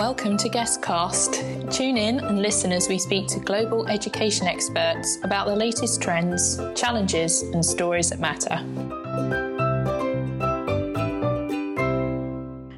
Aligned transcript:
Welcome 0.00 0.38
to 0.38 0.48
Guestcast. 0.48 1.70
Tune 1.70 1.98
in 1.98 2.20
and 2.20 2.40
listen 2.40 2.72
as 2.72 2.88
we 2.88 2.98
speak 2.98 3.28
to 3.28 3.38
global 3.38 3.86
education 3.86 4.46
experts 4.46 5.18
about 5.24 5.46
the 5.46 5.54
latest 5.54 6.00
trends, 6.00 6.58
challenges, 6.74 7.42
and 7.42 7.62
stories 7.62 8.08
that 8.08 8.18
matter. 8.18 8.56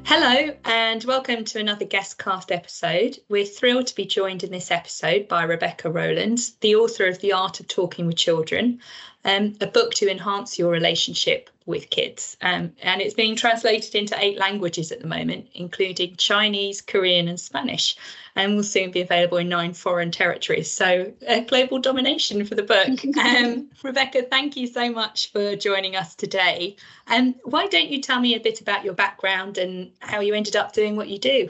Hello, 0.03 0.53
and 0.65 1.05
welcome 1.05 1.45
to 1.45 1.61
another 1.61 1.85
Guestcast 1.85 2.51
episode. 2.51 3.17
We're 3.29 3.45
thrilled 3.45 3.87
to 3.87 3.95
be 3.95 4.05
joined 4.05 4.43
in 4.43 4.51
this 4.51 4.69
episode 4.69 5.29
by 5.29 5.43
Rebecca 5.43 5.89
Rolland, 5.89 6.51
the 6.59 6.75
author 6.75 7.07
of 7.07 7.19
The 7.19 7.31
Art 7.31 7.61
of 7.61 7.69
Talking 7.69 8.05
with 8.05 8.17
Children, 8.17 8.81
um, 9.23 9.55
a 9.61 9.67
book 9.67 9.93
to 9.93 10.11
enhance 10.11 10.59
your 10.59 10.71
relationship 10.71 11.49
with 11.65 11.89
kids. 11.89 12.37
Um, 12.41 12.73
and 12.81 13.01
it's 13.01 13.13
being 13.13 13.35
translated 13.35 13.95
into 13.95 14.15
eight 14.19 14.37
languages 14.37 14.91
at 14.91 14.99
the 14.99 15.07
moment, 15.07 15.47
including 15.53 16.15
Chinese, 16.15 16.81
Korean, 16.81 17.27
and 17.27 17.39
Spanish, 17.39 17.95
and 18.35 18.55
will 18.55 18.63
soon 18.63 18.91
be 18.91 19.01
available 19.01 19.37
in 19.37 19.49
nine 19.49 19.73
foreign 19.73 20.11
territories. 20.11 20.71
So, 20.71 21.13
uh, 21.27 21.41
global 21.41 21.79
domination 21.79 22.45
for 22.45 22.55
the 22.55 22.63
book. 22.63 22.99
um, 23.17 23.69
Rebecca, 23.83 24.23
thank 24.23 24.57
you 24.57 24.67
so 24.67 24.91
much 24.91 25.31
for 25.31 25.55
joining 25.55 25.95
us 25.95 26.15
today. 26.15 26.75
And 27.07 27.35
um, 27.35 27.39
why 27.45 27.67
don't 27.67 27.89
you 27.89 28.01
tell 28.01 28.19
me 28.19 28.35
a 28.35 28.39
bit 28.39 28.61
about 28.61 28.83
your 28.83 28.93
background 28.93 29.57
and 29.57 29.91
how 29.99 30.19
you 30.19 30.33
ended 30.33 30.55
up 30.55 30.73
doing 30.73 30.95
what 30.95 31.07
you 31.07 31.19
do? 31.19 31.49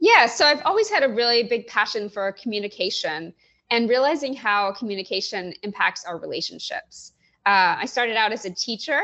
Yeah, 0.00 0.26
so 0.26 0.46
I've 0.46 0.62
always 0.64 0.88
had 0.88 1.02
a 1.02 1.08
really 1.08 1.42
big 1.42 1.66
passion 1.66 2.08
for 2.08 2.30
communication 2.32 3.34
and 3.70 3.88
realizing 3.88 4.34
how 4.34 4.72
communication 4.72 5.52
impacts 5.62 6.04
our 6.04 6.18
relationships. 6.18 7.12
Uh, 7.44 7.76
I 7.78 7.86
started 7.86 8.16
out 8.16 8.32
as 8.32 8.44
a 8.44 8.50
teacher 8.50 9.00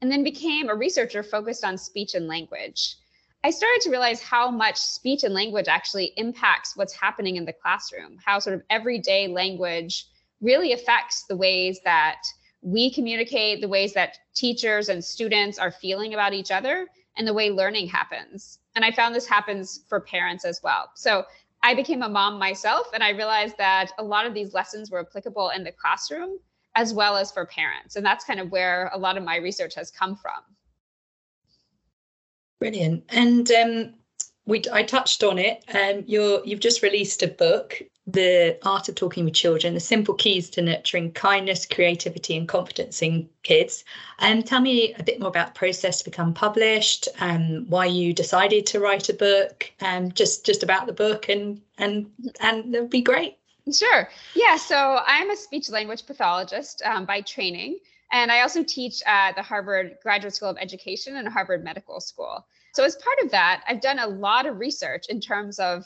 and 0.00 0.10
then 0.10 0.22
became 0.22 0.68
a 0.68 0.74
researcher 0.74 1.22
focused 1.22 1.64
on 1.64 1.76
speech 1.76 2.14
and 2.14 2.26
language. 2.26 2.96
I 3.44 3.50
started 3.50 3.80
to 3.82 3.90
realize 3.90 4.20
how 4.20 4.50
much 4.50 4.76
speech 4.76 5.22
and 5.22 5.32
language 5.32 5.68
actually 5.68 6.12
impacts 6.16 6.76
what's 6.76 6.92
happening 6.92 7.36
in 7.36 7.44
the 7.44 7.52
classroom, 7.52 8.18
how 8.24 8.38
sort 8.40 8.56
of 8.56 8.62
everyday 8.68 9.28
language 9.28 10.06
really 10.40 10.72
affects 10.72 11.24
the 11.28 11.36
ways 11.36 11.80
that 11.84 12.20
we 12.62 12.92
communicate, 12.92 13.60
the 13.60 13.68
ways 13.68 13.92
that 13.94 14.18
teachers 14.34 14.88
and 14.88 15.04
students 15.04 15.58
are 15.58 15.70
feeling 15.70 16.14
about 16.14 16.32
each 16.32 16.50
other, 16.50 16.88
and 17.16 17.26
the 17.26 17.34
way 17.34 17.50
learning 17.50 17.86
happens. 17.86 18.58
And 18.74 18.84
I 18.84 18.90
found 18.90 19.14
this 19.14 19.26
happens 19.26 19.84
for 19.88 20.00
parents 20.00 20.44
as 20.44 20.60
well. 20.62 20.90
So 20.94 21.24
I 21.62 21.74
became 21.74 22.02
a 22.02 22.08
mom 22.08 22.38
myself, 22.38 22.88
and 22.92 23.02
I 23.02 23.10
realized 23.10 23.56
that 23.58 23.92
a 23.98 24.04
lot 24.04 24.26
of 24.26 24.34
these 24.34 24.54
lessons 24.54 24.90
were 24.90 25.00
applicable 25.00 25.50
in 25.50 25.64
the 25.64 25.72
classroom 25.72 26.38
as 26.78 26.94
well 26.94 27.16
as 27.16 27.32
for 27.32 27.44
parents. 27.44 27.96
And 27.96 28.06
that's 28.06 28.24
kind 28.24 28.38
of 28.38 28.52
where 28.52 28.88
a 28.94 28.98
lot 28.98 29.16
of 29.16 29.24
my 29.24 29.36
research 29.36 29.74
has 29.74 29.90
come 29.90 30.14
from. 30.14 30.40
Brilliant. 32.60 33.02
And 33.08 33.50
um, 33.50 33.94
we, 34.46 34.62
I 34.72 34.84
touched 34.84 35.24
on 35.24 35.38
it. 35.38 35.64
Um, 35.74 36.04
you're, 36.06 36.40
you've 36.46 36.60
just 36.60 36.84
released 36.84 37.24
a 37.24 37.26
book, 37.26 37.82
The 38.06 38.58
Art 38.62 38.88
of 38.88 38.94
Talking 38.94 39.24
with 39.24 39.34
Children, 39.34 39.74
The 39.74 39.80
Simple 39.80 40.14
Keys 40.14 40.50
to 40.50 40.62
Nurturing 40.62 41.10
Kindness, 41.12 41.66
Creativity 41.66 42.36
and 42.36 42.46
Confidence 42.46 43.02
in 43.02 43.28
Kids. 43.42 43.84
Um, 44.20 44.44
tell 44.44 44.60
me 44.60 44.94
a 44.94 45.02
bit 45.02 45.18
more 45.18 45.30
about 45.30 45.54
the 45.54 45.58
process 45.58 45.98
to 45.98 46.10
become 46.10 46.32
published, 46.32 47.08
um, 47.18 47.66
why 47.68 47.86
you 47.86 48.14
decided 48.14 48.66
to 48.66 48.78
write 48.78 49.08
a 49.08 49.14
book, 49.14 49.68
um, 49.80 50.12
just, 50.12 50.46
just 50.46 50.62
about 50.62 50.86
the 50.86 50.92
book 50.92 51.28
and, 51.28 51.60
and, 51.76 52.08
and 52.40 52.72
would 52.72 52.90
be 52.90 53.02
great. 53.02 53.37
Sure. 53.72 54.08
Yeah. 54.34 54.56
So 54.56 55.00
I'm 55.06 55.30
a 55.30 55.36
speech 55.36 55.70
language 55.70 56.06
pathologist 56.06 56.82
um, 56.84 57.04
by 57.04 57.20
training. 57.20 57.78
And 58.10 58.32
I 58.32 58.40
also 58.40 58.62
teach 58.62 59.02
at 59.06 59.36
the 59.36 59.42
Harvard 59.42 59.98
Graduate 60.02 60.34
School 60.34 60.48
of 60.48 60.56
Education 60.58 61.16
and 61.16 61.28
Harvard 61.28 61.62
Medical 61.62 62.00
School. 62.00 62.46
So, 62.74 62.84
as 62.84 62.96
part 62.96 63.18
of 63.22 63.30
that, 63.32 63.62
I've 63.66 63.80
done 63.80 63.98
a 63.98 64.06
lot 64.06 64.46
of 64.46 64.58
research 64.58 65.06
in 65.08 65.20
terms 65.20 65.58
of 65.58 65.84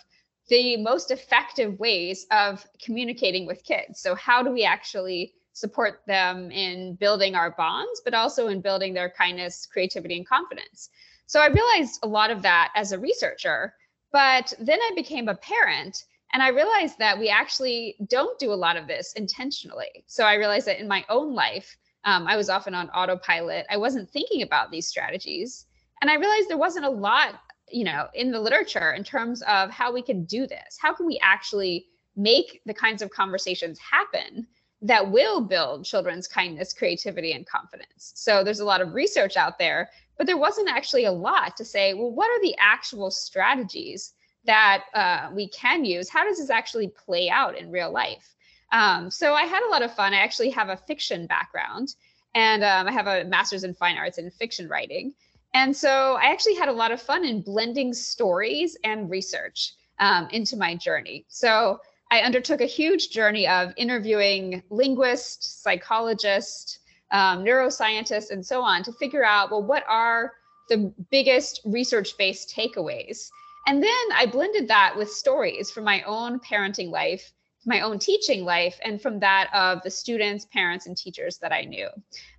the 0.49 0.77
most 0.77 1.11
effective 1.11 1.79
ways 1.79 2.27
of 2.31 2.67
communicating 2.85 3.47
with 3.47 3.65
kids. 3.65 4.01
So, 4.01 4.15
how 4.15 4.43
do 4.43 4.51
we 4.51 4.65
actually 4.65 5.35
support 5.53 6.03
them 6.07 6.51
in 6.51 6.95
building 6.97 7.35
our 7.35 7.51
bonds, 7.51 8.01
but 8.05 8.15
also 8.15 8.49
in 8.49 8.61
building 8.61 8.95
their 8.95 9.11
kindness, 9.11 9.67
creativity, 9.67 10.17
and 10.17 10.27
confidence? 10.27 10.91
So, 11.27 11.41
I 11.41 11.47
realized 11.47 12.01
a 12.03 12.09
lot 12.09 12.31
of 12.31 12.43
that 12.43 12.73
as 12.77 12.93
a 12.93 12.99
researcher. 12.99 13.75
But 14.13 14.53
then 14.61 14.79
I 14.81 14.91
became 14.95 15.29
a 15.29 15.35
parent 15.35 16.05
and 16.33 16.43
I 16.43 16.49
realized 16.49 16.99
that 16.99 17.19
we 17.19 17.29
actually 17.29 17.97
don't 18.07 18.39
do 18.39 18.53
a 18.53 18.55
lot 18.55 18.77
of 18.77 18.87
this 18.87 19.13
intentionally. 19.15 20.05
So 20.07 20.25
I 20.25 20.35
realized 20.35 20.67
that 20.67 20.81
in 20.81 20.89
my 20.89 21.05
own 21.09 21.35
life, 21.35 21.77
um, 22.05 22.27
I 22.27 22.37
was 22.37 22.49
often 22.49 22.75
on 22.75 22.89
autopilot. 22.91 23.67
I 23.71 23.77
wasn't 23.77 24.11
thinking 24.11 24.43
about 24.43 24.71
these 24.71 24.89
strategies. 24.89 25.67
And 26.01 26.11
I 26.11 26.17
realized 26.17 26.49
there 26.49 26.57
wasn't 26.57 26.87
a 26.87 26.91
lot, 26.91 27.41
you 27.71 27.85
know, 27.85 28.09
in 28.15 28.33
the 28.33 28.41
literature 28.41 28.93
in 28.93 29.05
terms 29.05 29.43
of 29.43 29.71
how 29.71 29.93
we 29.93 30.03
can 30.03 30.25
do 30.25 30.47
this. 30.47 30.79
How 30.81 30.95
can 30.95 31.07
we 31.07 31.21
actually 31.23 31.87
make 32.17 32.61
the 32.67 32.75
kinds 32.75 33.03
of 33.03 33.11
conversations 33.11 33.79
happen 33.79 34.47
that 34.81 35.11
will 35.11 35.41
build 35.41 35.85
children's 35.85 36.27
kindness, 36.27 36.73
creativity, 36.73 37.33
and 37.33 37.47
confidence? 37.47 38.13
So 38.17 38.43
there's 38.43 38.61
a 38.61 38.65
lot 38.65 38.81
of 38.81 38.95
research 38.95 39.37
out 39.37 39.59
there, 39.59 39.91
but 40.19 40.27
there 40.27 40.39
wasn't 40.39 40.71
actually 40.71 41.05
a 41.05 41.13
lot 41.13 41.57
to 41.59 41.65
say, 41.65 41.95
well, 41.95 42.11
what 42.11 42.31
are 42.31 42.43
the 42.43 42.57
actual 42.59 43.11
strategies 43.11 44.15
that 44.45 44.85
uh, 44.95 45.31
we 45.33 45.49
can 45.49 45.85
use, 45.85 46.09
how 46.09 46.25
does 46.25 46.39
this 46.39 46.51
actually 46.51 46.89
play 46.89 47.31
out 47.31 47.57
in 47.57 47.71
real 47.71 47.93
life? 47.93 48.35
Um, 48.73 49.11
so 49.11 49.35
I 49.35 49.45
had 49.45 49.63
a 49.63 49.71
lot 49.71 49.83
of 49.83 49.95
fun. 49.95 50.15
I 50.15 50.19
actually 50.19 50.51
have 50.51 50.69
a 50.69 50.77
fiction 50.77 51.27
background 51.27 51.95
and 52.35 52.65
um, 52.65 52.89
I 52.89 52.93
have 52.93 53.07
a 53.07 53.25
master's 53.25 53.65
in 53.65 53.75
fine 53.75 53.99
arts 53.99 54.19
in 54.19 54.31
fiction 54.31 54.69
writing. 54.69 55.13
And 55.55 55.77
so 55.77 56.17
I 56.21 56.33
actually 56.33 56.55
had 56.55 56.69
a 56.69 56.73
lot 56.73 56.93
of 56.93 57.01
fun 57.01 57.25
in 57.25 57.43
blending 57.43 57.93
stories 57.93 58.77
and 58.85 59.11
research 59.11 59.75
um, 59.99 60.29
into 60.31 60.57
my 60.57 60.75
journey. 60.75 61.27
So 61.29 61.79
I 62.11 62.21
undertook 62.21 62.63
a 62.63 62.67
huge 62.67 63.11
journey 63.11 63.47
of 63.47 63.73
interviewing 63.77 64.63
linguists, 64.71 65.63
psychologists, 65.63 66.79
um, 67.11 67.45
neuroscientists, 67.45 68.31
and 68.31 68.45
so 68.45 68.63
on 68.63 68.83
to 68.85 68.93
figure 68.93 69.25
out 69.25 69.51
well, 69.51 69.63
what 69.63 69.85
are 69.89 70.33
the 70.69 70.93
biggest 71.11 71.61
research 71.67 72.17
based 72.17 72.55
takeaways 72.55 73.31
and 73.67 73.83
then 73.83 74.13
I 74.15 74.27
blended 74.27 74.69
that 74.69 74.95
with 74.97 75.11
stories 75.11 75.71
from 75.71 75.85
my 75.85 76.03
own 76.03 76.41
parenting 76.41 76.91
life, 76.91 77.33
my 77.65 77.81
own 77.81 77.99
teaching 77.99 78.45
life, 78.45 78.79
and 78.85 79.01
from 79.01 79.21
that 79.21 79.51
of 79.55 79.83
the 79.83 79.91
students, 79.91 80.47
parents, 80.47 80.87
and 80.87 80.97
teachers 80.97 81.39
that 81.39 81.53
I 81.53 81.63
knew. 81.63 81.89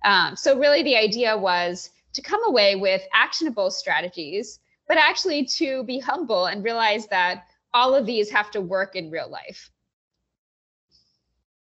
Um, 0.04 0.36
so, 0.36 0.58
really, 0.58 0.82
the 0.82 0.96
idea 0.96 1.36
was 1.36 1.90
to 2.12 2.22
come 2.22 2.44
away 2.46 2.76
with 2.76 3.02
actionable 3.12 3.70
strategies, 3.70 4.60
but 4.86 4.98
actually 4.98 5.44
to 5.44 5.82
be 5.84 5.98
humble 5.98 6.46
and 6.46 6.62
realize 6.62 7.06
that 7.08 7.44
all 7.72 7.94
of 7.94 8.06
these 8.06 8.30
have 8.30 8.50
to 8.52 8.60
work 8.60 8.94
in 8.94 9.10
real 9.10 9.28
life. 9.28 9.70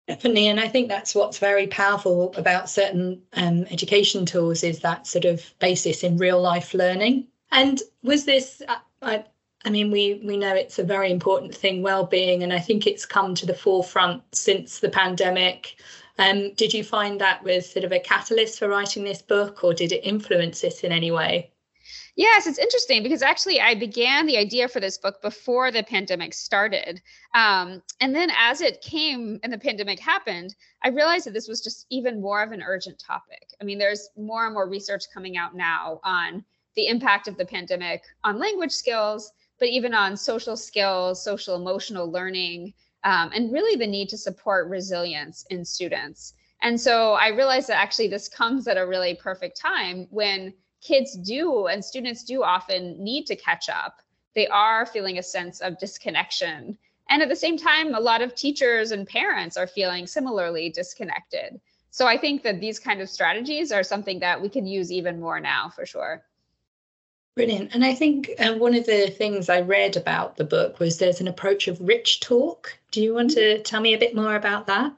Definitely, 0.09 0.49
and 0.49 0.59
I 0.59 0.67
think 0.67 0.89
that's 0.89 1.15
what's 1.15 1.39
very 1.39 1.69
powerful 1.69 2.35
about 2.37 2.69
certain 2.69 3.23
um, 3.35 3.65
education 3.71 4.27
tools 4.27 4.65
is 4.65 4.81
that 4.81 5.07
sort 5.07 5.25
of 5.25 5.55
basis 5.61 6.03
in 6.03 6.19
real 6.19 6.41
life 6.41 6.75
learning. 6.75 7.29
And 7.53 7.81
was 8.03 8.25
this? 8.25 8.61
I, 9.01 9.25
I 9.65 9.71
mean, 9.71 9.91
we 9.91 10.21
we 10.25 10.37
know 10.37 10.55
it's 10.55 10.79
a 10.79 10.85
very 10.85 11.11
important 11.11 11.55
thing, 11.55 11.83
well-being, 11.83 12.43
and 12.43 12.53
I 12.53 12.59
think 12.59 12.87
it's 12.87 13.07
come 13.07 13.35
to 13.37 13.47
the 13.47 13.55
forefront 13.55 14.23
since 14.35 14.81
the 14.81 14.89
pandemic. 14.89 15.77
Um, 16.19 16.53
did 16.55 16.75
you 16.75 16.85
find 16.85 17.21
that 17.21 17.43
was 17.43 17.71
sort 17.71 17.85
of 17.85 17.93
a 17.93 18.01
catalyst 18.01 18.59
for 18.59 18.69
writing 18.69 19.05
this 19.05 19.23
book, 19.23 19.63
or 19.65 19.73
did 19.73 19.93
it 19.93 20.05
influence 20.05 20.65
it 20.65 20.85
in 20.85 20.93
any 20.93 21.11
way? 21.11 21.53
Yes, 22.15 22.47
it's 22.47 22.59
interesting 22.59 23.03
because 23.03 23.23
actually 23.23 23.59
I 23.61 23.75
began 23.75 24.27
the 24.27 24.37
idea 24.37 24.69
for 24.69 24.81
this 24.81 24.99
book 24.99 25.23
before 25.23 25.71
the 25.71 25.83
pandemic 25.83 26.35
started. 26.35 27.01
Um, 27.35 27.83
and 28.01 28.15
then 28.15 28.31
as 28.37 28.61
it 28.61 28.83
came 28.83 29.41
and 29.43 29.51
the 29.51 29.59
pandemic 29.59 29.99
happened, 29.99 30.55
I 30.85 30.89
realized 30.89 31.25
that 31.25 31.33
this 31.33 31.49
was 31.49 31.63
just 31.63 31.87
even 31.89 32.21
more 32.21 32.43
of 32.43 32.53
an 32.53 32.63
urgent 32.63 32.99
topic. 32.99 33.55
I 33.61 33.65
mean, 33.65 33.79
there's 33.79 34.11
more 34.15 34.45
and 34.45 34.53
more 34.53 34.69
research 34.69 35.05
coming 35.15 35.39
out 35.39 35.57
now 35.57 36.01
on 36.05 36.45
the 36.77 36.89
impact 36.89 37.29
of 37.29 37.39
the 37.39 37.47
pandemic 37.47 38.03
on 38.25 38.39
language 38.39 38.73
skills 38.73 39.33
but 39.63 39.69
even 39.69 39.95
on 39.95 40.17
social 40.17 40.57
skills, 40.57 41.23
social 41.23 41.55
emotional 41.55 42.11
learning, 42.11 42.75
um, 43.05 43.31
and 43.33 43.53
really 43.53 43.77
the 43.79 43.87
need 43.87 44.09
to 44.09 44.19
support 44.19 44.69
resilience 44.69 45.47
in 45.51 45.65
students. 45.65 46.35
And 46.63 46.81
so 46.81 47.13
I 47.13 47.29
realized 47.29 47.69
that 47.69 47.79
actually 47.79 48.09
this 48.09 48.29
comes 48.29 48.67
at 48.67 48.77
a 48.77 48.85
really 48.85 49.15
perfect 49.15 49.57
time 49.57 50.09
when 50.11 50.53
kids 50.81 51.17
do 51.17 51.69
and 51.69 51.85
students 51.85 52.25
do 52.25 52.43
often 52.43 53.01
need 53.01 53.25
to 53.27 53.37
catch 53.37 53.69
up. 53.69 54.01
They 54.35 54.49
are 54.49 54.85
feeling 54.85 55.19
a 55.19 55.23
sense 55.23 55.61
of 55.61 55.79
disconnection. 55.79 56.77
And 57.09 57.23
at 57.23 57.29
the 57.29 57.37
same 57.37 57.57
time, 57.57 57.95
a 57.95 58.01
lot 58.01 58.21
of 58.21 58.35
teachers 58.35 58.91
and 58.91 59.07
parents 59.07 59.57
are 59.57 59.69
feeling 59.69 60.09
similarly 60.09 60.71
disconnected. 60.71 61.61
So 61.93 62.09
I 62.09 62.19
think 62.19 62.43
that 62.43 62.61
these 62.61 62.81
kind 62.81 63.01
of 63.01 63.09
strategies 63.09 63.71
are 63.71 63.85
something 63.85 64.19
that 64.19 64.43
we 64.43 64.49
can 64.49 64.67
use 64.67 64.91
even 64.91 65.21
more 65.21 65.39
now 65.39 65.69
for 65.69 65.87
sure. 65.87 66.25
Brilliant. 67.35 67.75
And 67.75 67.83
I 67.83 67.95
think 67.95 68.31
um, 68.41 68.59
one 68.59 68.75
of 68.75 68.85
the 68.85 69.09
things 69.09 69.49
I 69.49 69.63
read 69.63 69.97
about 69.97 70.37
the 70.37 70.45
book 70.45 70.79
was 70.79 70.99
there's 70.99 71.21
an 71.21 71.29
approach 71.29 71.67
of 71.67 71.81
rich 71.81 72.21
talk. 72.21 72.79
Do 72.91 73.03
you 73.03 73.15
want 73.15 73.31
to 73.31 73.63
tell 73.63 73.81
me 73.81 73.95
a 73.95 73.99
bit 73.99 74.15
more 74.15 74.37
about 74.37 74.67
that? 74.67 74.95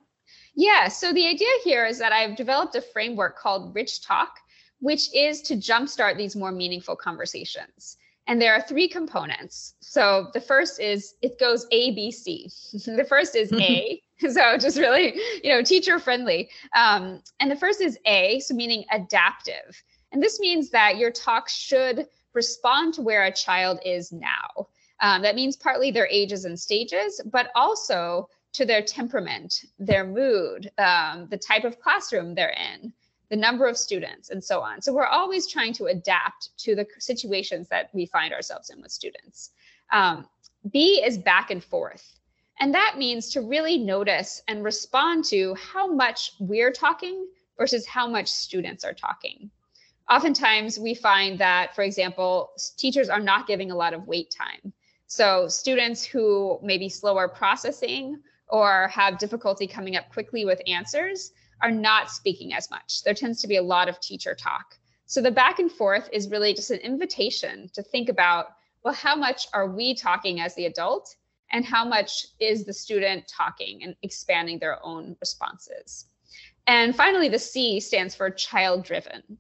Yeah. 0.57 0.89
So 0.89 1.13
the 1.13 1.27
idea 1.27 1.49
here 1.63 1.87
is 1.87 1.99
that 1.99 2.13
I've 2.13 2.37
developed 2.37 2.75
a 2.75 2.81
framework 2.81 3.39
called 3.39 3.75
Rich 3.75 4.05
Talk, 4.05 4.41
which 4.81 5.15
is 5.15 5.43
to 5.43 5.55
jumpstart 5.55 6.17
these 6.17 6.35
more 6.35 6.51
meaningful 6.51 6.97
conversations. 6.97 7.97
And 8.27 8.41
there 8.41 8.55
are 8.55 8.63
three 8.63 8.89
components. 8.89 9.75
So 9.81 10.31
the 10.33 10.41
first 10.41 10.81
is 10.81 11.15
it 11.23 11.39
goes 11.39 11.67
A, 11.71 11.95
B, 11.95 12.11
C. 12.11 12.51
the 12.73 13.07
first 13.09 13.37
is 13.37 13.53
A. 13.53 14.03
so 14.21 14.57
just 14.59 14.79
really, 14.79 15.15
you 15.43 15.51
know, 15.51 15.63
teacher 15.63 16.01
friendly. 16.01 16.51
Um, 16.75 17.23
and 17.39 17.49
the 17.49 17.57
first 17.57 17.81
is 17.81 17.99
A, 18.07 18.41
so 18.41 18.55
meaning 18.55 18.85
adaptive. 18.91 19.83
And 20.11 20.23
this 20.23 20.41
means 20.41 20.71
that 20.71 20.97
your 20.97 21.11
talk 21.11 21.49
should 21.49 22.07
respond 22.35 22.95
to 22.95 23.03
where 23.03 23.25
a 23.25 23.33
child 23.33 23.79
is 23.85 24.13
now. 24.13 24.69
Um, 25.01 25.23
that 25.23 25.35
means 25.35 25.57
partly 25.57 25.91
their 25.91 26.09
ages 26.09 26.45
and 26.45 26.59
stages, 26.59 27.21
but 27.27 27.51
also 27.55 28.29
to 28.53 28.65
their 28.65 28.83
temperament, 28.83 29.65
their 29.79 30.07
mood, 30.07 30.71
um, 30.79 31.27
the 31.31 31.37
type 31.37 31.65
of 31.65 31.81
classroom 31.81 32.35
they're 32.35 32.57
in, 32.75 32.93
the 33.29 33.37
number 33.37 33.67
of 33.67 33.77
students, 33.77 34.31
and 34.31 34.43
so 34.43 34.61
on. 34.61 34.81
So 34.81 34.93
we're 34.93 35.07
always 35.07 35.49
trying 35.49 35.73
to 35.75 35.87
adapt 35.87 36.57
to 36.59 36.75
the 36.75 36.87
situations 36.99 37.69
that 37.69 37.91
we 37.93 38.07
find 38.07 38.33
ourselves 38.33 38.71
in 38.71 38.81
with 38.81 38.93
students. 38.93 39.51
Um, 39.93 40.29
B 40.71 41.03
is 41.05 41.19
back 41.19 41.51
and 41.51 41.63
forth. 41.63 42.21
And 42.61 42.73
that 42.75 42.95
means 42.97 43.31
to 43.31 43.41
really 43.41 43.79
notice 43.79 44.43
and 44.47 44.63
respond 44.63 45.25
to 45.27 45.55
how 45.55 45.93
much 45.93 46.33
we're 46.39 46.73
talking 46.73 47.27
versus 47.59 47.87
how 47.87 48.07
much 48.07 48.29
students 48.29 48.85
are 48.85 48.95
talking. 48.95 49.51
Oftentimes, 50.11 50.79
we 50.79 50.95
find 50.95 51.39
that, 51.39 51.75
for 51.75 51.83
example, 51.83 52.51
teachers 52.77 53.09
are 53.09 53.21
not 53.21 53.47
giving 53.47 53.71
a 53.71 53.77
lot 53.77 53.95
of 53.95 54.07
wait 54.07 54.31
time. 54.31 54.73
So, 55.07 55.49
students 55.49 56.05
who 56.05 56.59
may 56.63 56.79
be 56.79 56.89
slower 56.89 57.29
processing 57.29 58.21
or 58.49 58.89
have 58.89 59.19
difficulty 59.19 59.67
coming 59.67 59.97
up 59.97 60.11
quickly 60.13 60.45
with 60.45 60.61
answers 60.67 61.33
are 61.63 61.71
not 61.71 62.11
speaking 62.11 62.53
as 62.53 62.71
much. 62.71 63.03
There 63.03 63.15
tends 63.15 63.41
to 63.41 63.49
be 63.49 63.57
a 63.57 63.63
lot 63.63 63.89
of 63.89 64.01
teacher 64.01 64.35
talk. 64.35 64.77
So 65.07 65.21
the 65.21 65.31
back 65.31 65.59
and 65.59 65.71
forth 65.71 66.09
is 66.13 66.31
really 66.31 66.55
just 66.55 66.71
an 66.71 66.81
invitation 66.81 67.71
to 67.75 67.83
think 67.83 68.09
about 68.09 68.49
well, 68.83 68.95
how 68.95 69.17
much 69.17 69.47
are 69.55 69.67
we 69.67 69.95
talking 69.95 70.41
as 70.41 70.55
the 70.55 70.67
adult, 70.67 71.17
and 71.51 71.65
how 71.65 71.87
much 71.87 72.27
is 72.39 72.67
the 72.67 72.75
student 72.75 73.27
talking 73.27 73.83
and 73.83 73.97
expanding 74.03 74.59
their 74.59 74.85
own 74.85 75.17
responses? 75.21 76.05
And 76.67 76.95
finally, 76.95 77.31
the 77.31 77.39
C 77.39 77.81
stands 77.81 78.15
for 78.15 78.29
child 78.29 78.85
driven. 78.85 79.39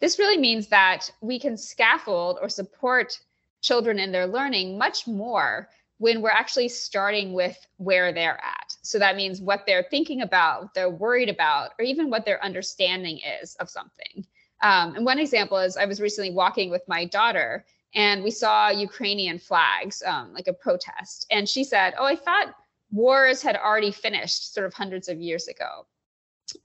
This 0.00 0.18
really 0.18 0.38
means 0.38 0.68
that 0.68 1.10
we 1.20 1.38
can 1.38 1.56
scaffold 1.56 2.38
or 2.40 2.48
support 2.48 3.20
children 3.60 3.98
in 3.98 4.12
their 4.12 4.26
learning 4.26 4.78
much 4.78 5.06
more 5.06 5.68
when 5.98 6.22
we're 6.22 6.30
actually 6.30 6.68
starting 6.68 7.34
with 7.34 7.58
where 7.76 8.10
they're 8.10 8.42
at. 8.42 8.74
So 8.80 8.98
that 8.98 9.16
means 9.16 9.42
what 9.42 9.64
they're 9.66 9.86
thinking 9.90 10.22
about, 10.22 10.62
what 10.62 10.74
they're 10.74 10.88
worried 10.88 11.28
about, 11.28 11.72
or 11.78 11.84
even 11.84 12.08
what 12.08 12.24
their 12.24 12.42
understanding 12.42 13.20
is 13.42 13.54
of 13.56 13.68
something. 13.68 14.24
Um, 14.62 14.96
and 14.96 15.04
one 15.04 15.18
example 15.18 15.58
is 15.58 15.76
I 15.76 15.84
was 15.84 16.00
recently 16.00 16.30
walking 16.30 16.70
with 16.70 16.82
my 16.88 17.04
daughter 17.04 17.66
and 17.94 18.22
we 18.22 18.30
saw 18.30 18.70
Ukrainian 18.70 19.38
flags, 19.38 20.02
um, 20.06 20.32
like 20.32 20.48
a 20.48 20.52
protest. 20.54 21.26
And 21.30 21.46
she 21.46 21.64
said, 21.64 21.94
Oh, 21.98 22.04
I 22.04 22.16
thought 22.16 22.54
wars 22.90 23.42
had 23.42 23.56
already 23.56 23.90
finished 23.90 24.54
sort 24.54 24.66
of 24.66 24.72
hundreds 24.72 25.08
of 25.08 25.20
years 25.20 25.48
ago. 25.48 25.86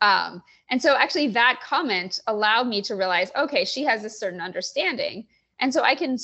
Um, 0.01 0.43
and 0.69 0.81
so 0.81 0.95
actually 0.95 1.27
that 1.29 1.59
comment 1.63 2.19
allowed 2.27 2.67
me 2.67 2.81
to 2.83 2.95
realize, 2.95 3.31
okay, 3.35 3.65
she 3.65 3.83
has 3.83 4.03
a 4.03 4.09
certain 4.09 4.41
understanding. 4.41 5.27
And 5.59 5.73
so 5.73 5.83
I 5.83 5.95
can 5.95 6.17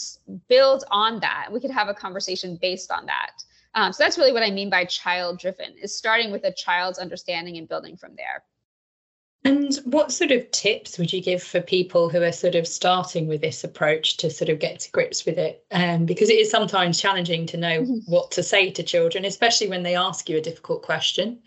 build 0.49 0.83
on 0.91 1.19
that. 1.21 1.49
We 1.51 1.59
could 1.59 1.71
have 1.71 1.87
a 1.87 1.93
conversation 1.93 2.57
based 2.61 2.91
on 2.91 3.05
that. 3.05 3.31
Um, 3.75 3.93
so 3.93 4.03
that's 4.03 4.17
really 4.17 4.33
what 4.33 4.43
I 4.43 4.51
mean 4.51 4.69
by 4.69 4.85
child 4.85 5.39
driven 5.39 5.73
is 5.81 5.95
starting 5.95 6.31
with 6.31 6.43
a 6.43 6.51
child's 6.51 6.99
understanding 6.99 7.57
and 7.57 7.67
building 7.69 7.95
from 7.95 8.15
there. 8.15 8.43
And 9.43 9.75
what 9.85 10.11
sort 10.11 10.31
of 10.31 10.51
tips 10.51 10.99
would 10.99 11.11
you 11.11 11.21
give 11.21 11.41
for 11.41 11.61
people 11.61 12.09
who 12.09 12.21
are 12.21 12.31
sort 12.31 12.53
of 12.53 12.67
starting 12.67 13.27
with 13.27 13.41
this 13.41 13.63
approach 13.63 14.17
to 14.17 14.29
sort 14.29 14.49
of 14.49 14.59
get 14.59 14.81
to 14.81 14.91
grips 14.91 15.25
with 15.25 15.39
it? 15.39 15.65
Um, 15.71 16.05
because 16.05 16.29
it 16.29 16.37
is 16.37 16.51
sometimes 16.51 17.01
challenging 17.01 17.47
to 17.47 17.57
know 17.57 17.81
mm-hmm. 17.81 18.11
what 18.11 18.29
to 18.31 18.43
say 18.43 18.69
to 18.69 18.83
children, 18.83 19.25
especially 19.25 19.67
when 19.67 19.81
they 19.81 19.95
ask 19.95 20.29
you 20.29 20.37
a 20.37 20.41
difficult 20.41 20.83
question. 20.83 21.39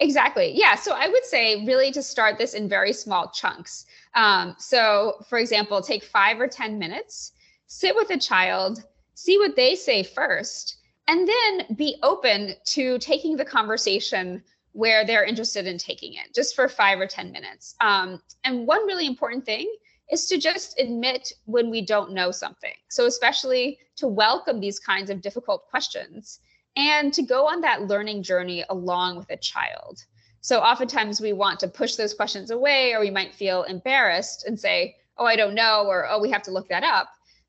Exactly. 0.00 0.50
Yeah. 0.54 0.76
So 0.76 0.94
I 0.94 1.08
would 1.08 1.24
say 1.24 1.64
really 1.66 1.92
to 1.92 2.02
start 2.02 2.38
this 2.38 2.54
in 2.54 2.68
very 2.68 2.92
small 2.92 3.30
chunks. 3.30 3.84
Um, 4.14 4.56
so, 4.58 5.22
for 5.28 5.38
example, 5.38 5.82
take 5.82 6.02
five 6.02 6.40
or 6.40 6.48
10 6.48 6.78
minutes, 6.78 7.32
sit 7.66 7.94
with 7.94 8.08
a 8.10 8.18
child, 8.18 8.82
see 9.14 9.36
what 9.36 9.56
they 9.56 9.76
say 9.76 10.02
first, 10.02 10.78
and 11.06 11.28
then 11.28 11.76
be 11.76 11.96
open 12.02 12.54
to 12.64 12.98
taking 12.98 13.36
the 13.36 13.44
conversation 13.44 14.42
where 14.72 15.04
they're 15.04 15.24
interested 15.24 15.66
in 15.66 15.76
taking 15.76 16.14
it, 16.14 16.34
just 16.34 16.54
for 16.54 16.68
five 16.68 16.98
or 16.98 17.06
10 17.06 17.30
minutes. 17.30 17.74
Um, 17.80 18.22
and 18.44 18.66
one 18.66 18.86
really 18.86 19.06
important 19.06 19.44
thing 19.44 19.70
is 20.10 20.26
to 20.26 20.38
just 20.38 20.80
admit 20.80 21.30
when 21.44 21.68
we 21.68 21.82
don't 21.84 22.12
know 22.12 22.30
something. 22.30 22.74
So, 22.88 23.04
especially 23.04 23.78
to 23.96 24.06
welcome 24.06 24.60
these 24.60 24.78
kinds 24.78 25.10
of 25.10 25.20
difficult 25.20 25.68
questions 25.68 26.40
and 26.76 27.12
to 27.14 27.22
go 27.22 27.46
on 27.46 27.60
that 27.60 27.88
learning 27.88 28.22
journey 28.22 28.64
along 28.68 29.16
with 29.16 29.30
a 29.30 29.36
child. 29.36 30.04
So 30.40 30.60
oftentimes 30.60 31.20
we 31.20 31.32
want 31.32 31.60
to 31.60 31.68
push 31.68 31.96
those 31.96 32.14
questions 32.14 32.50
away, 32.50 32.92
or 32.92 33.00
we 33.00 33.10
might 33.10 33.34
feel 33.34 33.64
embarrassed 33.64 34.46
and 34.46 34.58
say, 34.58 34.96
oh, 35.18 35.26
I 35.26 35.36
don't 35.36 35.54
know, 35.54 35.84
or 35.86 36.08
oh, 36.08 36.20
we 36.20 36.30
have 36.30 36.42
to 36.44 36.50
look 36.50 36.68
that 36.68 36.82
up. 36.82 37.08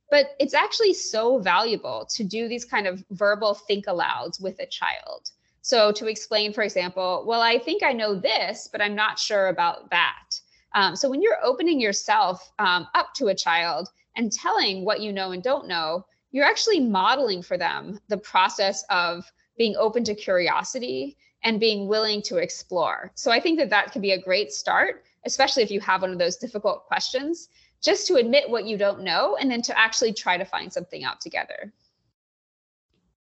But 0.10 0.32
it's 0.40 0.54
actually 0.54 0.94
so 0.94 1.40
valuable 1.40 2.06
to 2.16 2.24
do 2.24 2.50
these 2.50 2.66
kind 2.66 2.86
of 2.86 3.04
verbal 3.12 3.54
think 3.54 3.86
alouds 3.86 4.42
with 4.42 4.60
a 4.60 4.66
child. 4.66 5.30
So 5.62 5.92
to 5.94 6.08
explain, 6.08 6.52
for 6.52 6.64
example, 6.64 7.24
well, 7.26 7.42
I 7.42 7.60
think 7.60 7.82
I 7.82 7.94
know 7.94 8.16
this, 8.16 8.68
but 8.70 8.82
I'm 8.82 8.96
not 8.96 9.20
sure 9.20 9.48
about 9.48 9.90
that. 9.92 10.42
Um, 10.74 10.96
so 10.96 11.10
when 11.10 11.22
you're 11.22 11.44
opening 11.44 11.80
yourself 11.80 12.52
um, 12.60 12.88
up 12.94 13.14
to 13.16 13.28
a 13.28 13.36
child 13.36 13.90
and 14.18 14.32
telling 14.32 14.84
what 14.84 15.02
you 15.02 15.14
know 15.14 15.32
and 15.32 15.44
don't 15.44 15.68
know, 15.68 16.06
you're 16.32 16.46
actually 16.46 16.80
modeling 16.80 17.42
for 17.42 17.58
them 17.58 18.00
the 18.08 18.18
process 18.18 18.84
of 18.90 19.32
being 19.58 19.76
open 19.78 20.04
to 20.06 20.16
curiosity 20.16 21.18
and 21.44 21.60
being 21.60 21.88
willing 21.88 22.22
to 22.22 22.38
explore. 22.38 23.12
So 23.16 23.32
I 23.32 23.40
think 23.40 23.60
that 23.60 23.70
that 23.70 23.92
could 23.92 24.02
be 24.02 24.12
a 24.12 24.22
great 24.22 24.52
start, 24.52 25.04
especially 25.26 25.64
if 25.64 25.72
you 25.72 25.80
have 25.82 26.02
one 26.02 26.12
of 26.12 26.20
those 26.20 26.38
difficult 26.38 26.86
questions, 26.86 27.50
just 27.82 28.08
to 28.08 28.16
admit 28.16 28.50
what 28.50 28.66
you 28.66 28.78
don't 28.78 29.04
know 29.04 29.38
and 29.40 29.50
then 29.50 29.62
to 29.64 29.78
actually 29.78 30.14
try 30.14 30.38
to 30.38 30.46
find 30.46 30.72
something 30.72 31.04
out 31.04 31.20
together. 31.20 31.74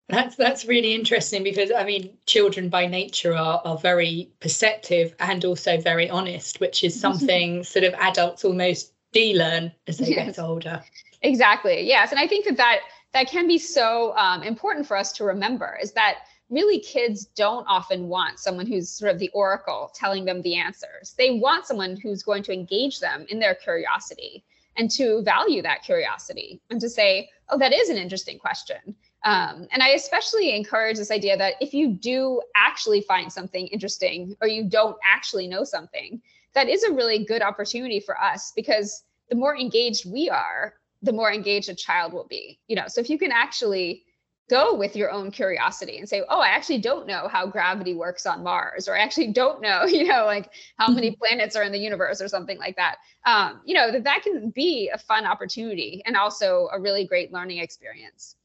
That's 0.10 0.36
that's 0.36 0.66
really 0.66 0.96
interesting 0.96 1.44
because 1.44 1.72
I 1.72 1.84
mean 1.84 2.18
children 2.26 2.68
by 2.68 2.88
nature 2.88 3.36
are 3.36 3.62
are 3.64 3.78
very 3.78 4.32
perceptive 4.40 5.14
and 5.20 5.46
also 5.46 5.80
very 5.80 6.10
honest, 6.10 6.60
which 6.60 6.84
is 6.84 7.00
something 7.06 7.64
sort 7.64 7.86
of 7.86 7.94
adults 7.94 8.44
almost 8.44 8.94
de-learn 9.12 9.72
as 9.88 10.00
they 10.00 10.10
yes. 10.10 10.36
get 10.36 10.40
older. 10.40 10.84
Exactly. 11.22 11.88
Yes, 11.88 12.12
and 12.12 12.20
I 12.20 12.28
think 12.28 12.46
that 12.46 12.58
that 12.58 12.80
that 13.14 13.28
can 13.28 13.48
be 13.48 13.58
so 13.58 14.16
um, 14.18 14.44
important 14.44 14.86
for 14.86 14.96
us 14.96 15.12
to 15.14 15.24
remember 15.24 15.78
is 15.82 15.92
that 15.94 16.20
really 16.50 16.80
kids 16.80 17.26
don't 17.26 17.66
often 17.68 18.08
want 18.08 18.40
someone 18.40 18.66
who's 18.66 18.90
sort 18.90 19.12
of 19.12 19.20
the 19.20 19.30
oracle 19.30 19.92
telling 19.94 20.26
them 20.26 20.42
the 20.42 20.56
answers. 20.56 21.14
They 21.18 21.40
want 21.40 21.66
someone 21.66 21.96
who's 21.96 22.24
going 22.24 22.44
to 22.44 22.54
engage 22.54 23.00
them 23.00 23.26
in 23.30 23.40
their 23.40 23.56
curiosity 23.56 24.44
and 24.78 24.90
to 24.92 25.22
value 25.24 25.62
that 25.62 25.84
curiosity 25.84 26.62
and 26.70 26.80
to 26.82 26.90
say, 26.90 27.30
oh, 27.50 27.58
that 27.58 27.74
is 27.74 27.90
an 27.90 27.98
interesting 27.98 28.40
question. 28.40 28.96
Um, 29.26 29.68
and 29.72 29.84
I 29.84 29.90
especially 29.90 30.56
encourage 30.56 30.98
this 30.98 31.12
idea 31.12 31.38
that 31.38 31.56
if 31.60 31.74
you 31.74 31.90
do 31.90 32.42
actually 32.56 33.02
find 33.02 33.32
something 33.32 33.68
interesting 33.68 34.36
or 34.42 34.48
you 34.48 34.64
don't 34.64 34.96
actually 35.06 35.48
know 35.48 35.64
something, 35.64 36.22
that 36.54 36.70
is 36.70 36.84
a 36.84 36.94
really 36.94 37.26
good 37.26 37.42
opportunity 37.42 38.00
for 38.00 38.20
us 38.20 38.54
because 38.56 39.04
the 39.30 39.36
more 39.36 39.56
engaged 39.56 40.10
we 40.10 40.30
are, 40.30 40.76
the 41.02 41.14
more 41.14 41.32
engaged 41.32 41.70
a 41.70 41.76
child 41.76 42.14
will 42.14 42.28
be. 42.28 42.60
You 42.68 42.76
know, 42.76 42.86
so 42.88 43.02
if 43.02 43.10
you 43.10 43.18
can 43.18 43.32
actually 43.32 44.04
go 44.50 44.74
with 44.74 44.96
your 44.96 45.12
own 45.12 45.32
curiosity 45.32 45.98
and 45.98 46.10
say, 46.10 46.24
oh, 46.28 46.40
I 46.40 46.48
actually 46.48 46.80
don't 46.80 47.06
know 47.08 47.28
how 47.28 47.46
gravity 47.46 47.94
works 47.94 48.26
on 48.26 48.44
Mars, 48.44 48.88
or 48.88 48.98
I 48.98 49.00
actually 49.00 49.32
don't 49.32 49.62
know, 49.62 49.84
you 49.88 50.06
know, 50.06 50.26
like 50.26 50.52
how 50.78 50.90
many 50.90 51.12
mm-hmm. 51.12 51.20
planets 51.20 51.56
are 51.56 51.64
in 51.64 51.72
the 51.72 51.80
universe 51.80 52.22
or 52.22 52.28
something 52.28 52.58
like 52.58 52.76
that. 52.76 52.98
Um, 53.26 53.62
you 53.66 53.76
know, 53.76 53.92
that 53.92 54.04
that 54.04 54.24
can 54.24 54.50
be 54.50 54.90
a 54.94 54.98
fun 54.98 55.26
opportunity 55.26 56.02
and 56.06 56.18
also 56.18 56.68
a 56.74 56.80
really 56.80 57.06
great 57.06 57.32
learning 57.32 57.60
experience. 57.60 58.36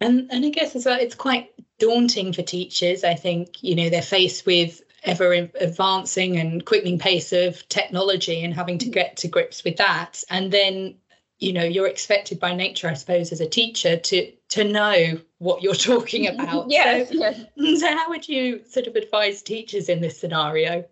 And 0.00 0.30
and 0.30 0.44
I 0.44 0.48
guess 0.48 0.74
as 0.76 0.86
well, 0.86 0.98
it's 0.98 1.14
quite 1.14 1.50
daunting 1.78 2.32
for 2.32 2.42
teachers. 2.42 3.04
I 3.04 3.14
think 3.14 3.62
you 3.62 3.74
know 3.74 3.90
they're 3.90 4.00
faced 4.00 4.46
with 4.46 4.80
ever 5.04 5.32
advancing 5.32 6.36
and 6.36 6.64
quickening 6.64 6.98
pace 6.98 7.32
of 7.32 7.66
technology 7.68 8.44
and 8.44 8.54
having 8.54 8.78
to 8.78 8.86
mm-hmm. 8.86 8.92
get 8.92 9.16
to 9.18 9.28
grips 9.28 9.64
with 9.64 9.76
that. 9.76 10.22
And 10.30 10.52
then 10.52 10.96
you 11.40 11.52
know 11.54 11.64
you're 11.64 11.88
expected 11.88 12.38
by 12.38 12.54
nature 12.54 12.88
i 12.88 12.94
suppose 12.94 13.32
as 13.32 13.40
a 13.40 13.48
teacher 13.48 13.96
to 13.96 14.30
to 14.50 14.64
know 14.64 15.18
what 15.38 15.62
you're 15.62 15.74
talking 15.90 16.26
about. 16.28 16.70
Yes, 16.70 17.08
so, 17.08 17.14
yes. 17.14 17.44
so 17.80 17.86
how 17.96 18.10
would 18.10 18.28
you 18.28 18.62
sort 18.68 18.86
of 18.86 18.94
advise 18.94 19.42
teachers 19.42 19.88
in 19.88 20.00
this 20.00 20.20
scenario? 20.20 20.84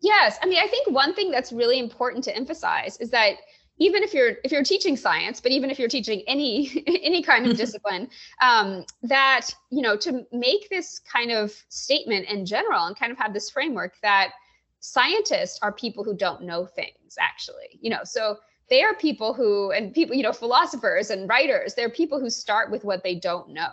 Yes. 0.00 0.38
I 0.42 0.46
mean 0.46 0.58
i 0.62 0.68
think 0.68 0.88
one 0.88 1.14
thing 1.14 1.30
that's 1.30 1.52
really 1.52 1.78
important 1.78 2.24
to 2.24 2.36
emphasize 2.36 2.96
is 2.98 3.10
that 3.10 3.34
even 3.78 4.02
if 4.02 4.14
you're 4.14 4.36
if 4.44 4.52
you're 4.52 4.62
teaching 4.62 4.96
science 4.96 5.40
but 5.40 5.52
even 5.52 5.70
if 5.70 5.78
you're 5.78 5.88
teaching 5.88 6.22
any 6.26 6.82
any 7.02 7.22
kind 7.22 7.46
of 7.46 7.56
discipline 7.64 8.08
um, 8.40 8.84
that 9.02 9.48
you 9.70 9.82
know 9.82 9.96
to 9.96 10.26
make 10.32 10.68
this 10.70 11.00
kind 11.00 11.30
of 11.30 11.52
statement 11.68 12.26
in 12.28 12.44
general 12.46 12.86
and 12.86 12.98
kind 12.98 13.12
of 13.12 13.18
have 13.18 13.32
this 13.32 13.50
framework 13.50 13.94
that 14.02 14.32
scientists 14.80 15.58
are 15.62 15.72
people 15.72 16.04
who 16.04 16.16
don't 16.16 16.42
know 16.42 16.66
things 16.66 17.16
actually 17.18 17.78
you 17.80 17.90
know. 17.90 18.00
So 18.04 18.38
they 18.68 18.82
are 18.82 18.94
people 18.94 19.32
who 19.32 19.70
and 19.72 19.94
people 19.94 20.16
you 20.16 20.22
know 20.22 20.32
philosophers 20.32 21.10
and 21.10 21.28
writers 21.28 21.74
they're 21.74 21.90
people 21.90 22.20
who 22.20 22.30
start 22.30 22.70
with 22.70 22.84
what 22.84 23.02
they 23.02 23.14
don't 23.14 23.50
know. 23.50 23.72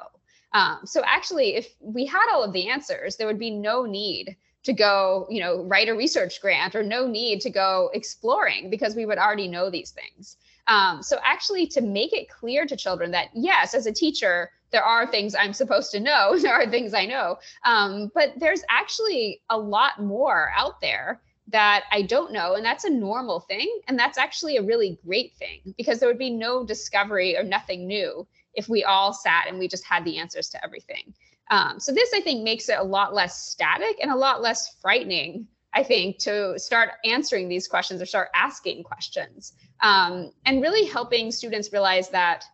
Um, 0.53 0.81
so 0.85 1.01
actually 1.05 1.55
if 1.55 1.75
we 1.81 2.05
had 2.05 2.31
all 2.31 2.43
of 2.43 2.53
the 2.53 2.69
answers 2.69 3.15
there 3.15 3.27
would 3.27 3.39
be 3.39 3.51
no 3.51 3.85
need 3.85 4.37
to 4.63 4.73
go 4.73 5.27
you 5.29 5.39
know 5.39 5.63
write 5.63 5.89
a 5.89 5.93
research 5.93 6.41
grant 6.41 6.75
or 6.75 6.83
no 6.83 7.07
need 7.07 7.41
to 7.41 7.49
go 7.49 7.89
exploring 7.93 8.69
because 8.69 8.95
we 8.95 9.05
would 9.05 9.17
already 9.17 9.47
know 9.47 9.69
these 9.69 9.91
things 9.91 10.37
um, 10.67 11.03
so 11.03 11.17
actually 11.23 11.67
to 11.67 11.81
make 11.81 12.13
it 12.13 12.29
clear 12.29 12.65
to 12.65 12.75
children 12.75 13.11
that 13.11 13.27
yes 13.33 13.73
as 13.73 13.85
a 13.85 13.91
teacher 13.91 14.49
there 14.71 14.83
are 14.83 15.05
things 15.05 15.35
i'm 15.35 15.53
supposed 15.53 15.91
to 15.91 15.99
know 15.99 16.37
there 16.41 16.53
are 16.53 16.69
things 16.69 16.93
i 16.93 17.05
know 17.05 17.37
um, 17.65 18.11
but 18.15 18.33
there's 18.37 18.63
actually 18.69 19.41
a 19.49 19.57
lot 19.57 20.01
more 20.01 20.51
out 20.55 20.79
there 20.81 21.21
that 21.47 21.83
I 21.91 22.03
don't 22.03 22.31
know. 22.31 22.55
And 22.55 22.65
that's 22.65 22.85
a 22.85 22.89
normal 22.89 23.41
thing. 23.41 23.81
And 23.87 23.97
that's 23.97 24.17
actually 24.17 24.57
a 24.57 24.63
really 24.63 24.97
great 25.05 25.35
thing 25.35 25.73
because 25.77 25.99
there 25.99 26.07
would 26.07 26.17
be 26.17 26.29
no 26.29 26.65
discovery 26.65 27.37
or 27.37 27.43
nothing 27.43 27.85
new 27.85 28.25
if 28.53 28.69
we 28.69 28.83
all 28.83 29.13
sat 29.13 29.47
and 29.47 29.59
we 29.59 29.67
just 29.67 29.83
had 29.83 30.05
the 30.05 30.17
answers 30.17 30.49
to 30.49 30.63
everything. 30.63 31.13
Um, 31.49 31.79
so 31.79 31.91
this, 31.93 32.11
I 32.13 32.21
think, 32.21 32.43
makes 32.43 32.69
it 32.69 32.77
a 32.79 32.83
lot 32.83 33.13
less 33.13 33.45
static 33.45 33.97
and 34.01 34.11
a 34.11 34.15
lot 34.15 34.41
less 34.41 34.75
frightening, 34.81 35.47
I 35.73 35.83
think, 35.83 36.19
to 36.19 36.57
start 36.57 36.91
answering 37.03 37.49
these 37.49 37.67
questions 37.67 38.01
or 38.01 38.05
start 38.05 38.29
asking 38.33 38.83
questions. 38.83 39.53
Um, 39.81 40.31
and 40.45 40.61
really 40.61 40.85
helping 40.85 41.31
students 41.31 41.71
realize 41.71 42.09
that 42.09 42.45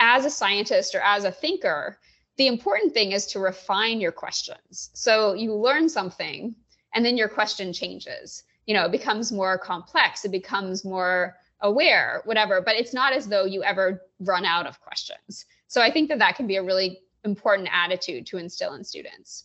as 0.00 0.24
a 0.24 0.30
scientist 0.30 0.94
or 0.94 1.00
as 1.00 1.24
a 1.24 1.32
thinker, 1.32 1.98
the 2.36 2.46
important 2.46 2.92
thing 2.92 3.12
is 3.12 3.26
to 3.26 3.40
refine 3.40 4.00
your 4.00 4.12
questions. 4.12 4.90
So 4.92 5.32
you 5.34 5.54
learn 5.54 5.88
something 5.88 6.54
and 6.94 7.04
then 7.04 7.16
your 7.16 7.28
question 7.28 7.72
changes. 7.72 8.44
You 8.66 8.74
know 8.74 8.86
it 8.86 8.92
becomes 8.92 9.30
more 9.30 9.56
complex 9.58 10.24
it 10.24 10.32
becomes 10.32 10.84
more 10.84 11.36
aware 11.60 12.20
whatever 12.24 12.60
but 12.60 12.74
it's 12.74 12.92
not 12.92 13.12
as 13.12 13.28
though 13.28 13.44
you 13.44 13.62
ever 13.62 14.02
run 14.18 14.44
out 14.44 14.66
of 14.66 14.80
questions. 14.80 15.46
So 15.68 15.80
i 15.80 15.90
think 15.90 16.08
that 16.08 16.18
that 16.18 16.34
can 16.34 16.48
be 16.48 16.56
a 16.56 16.62
really 16.62 17.00
important 17.24 17.68
attitude 17.72 18.26
to 18.26 18.38
instill 18.38 18.74
in 18.74 18.84
students 18.84 19.44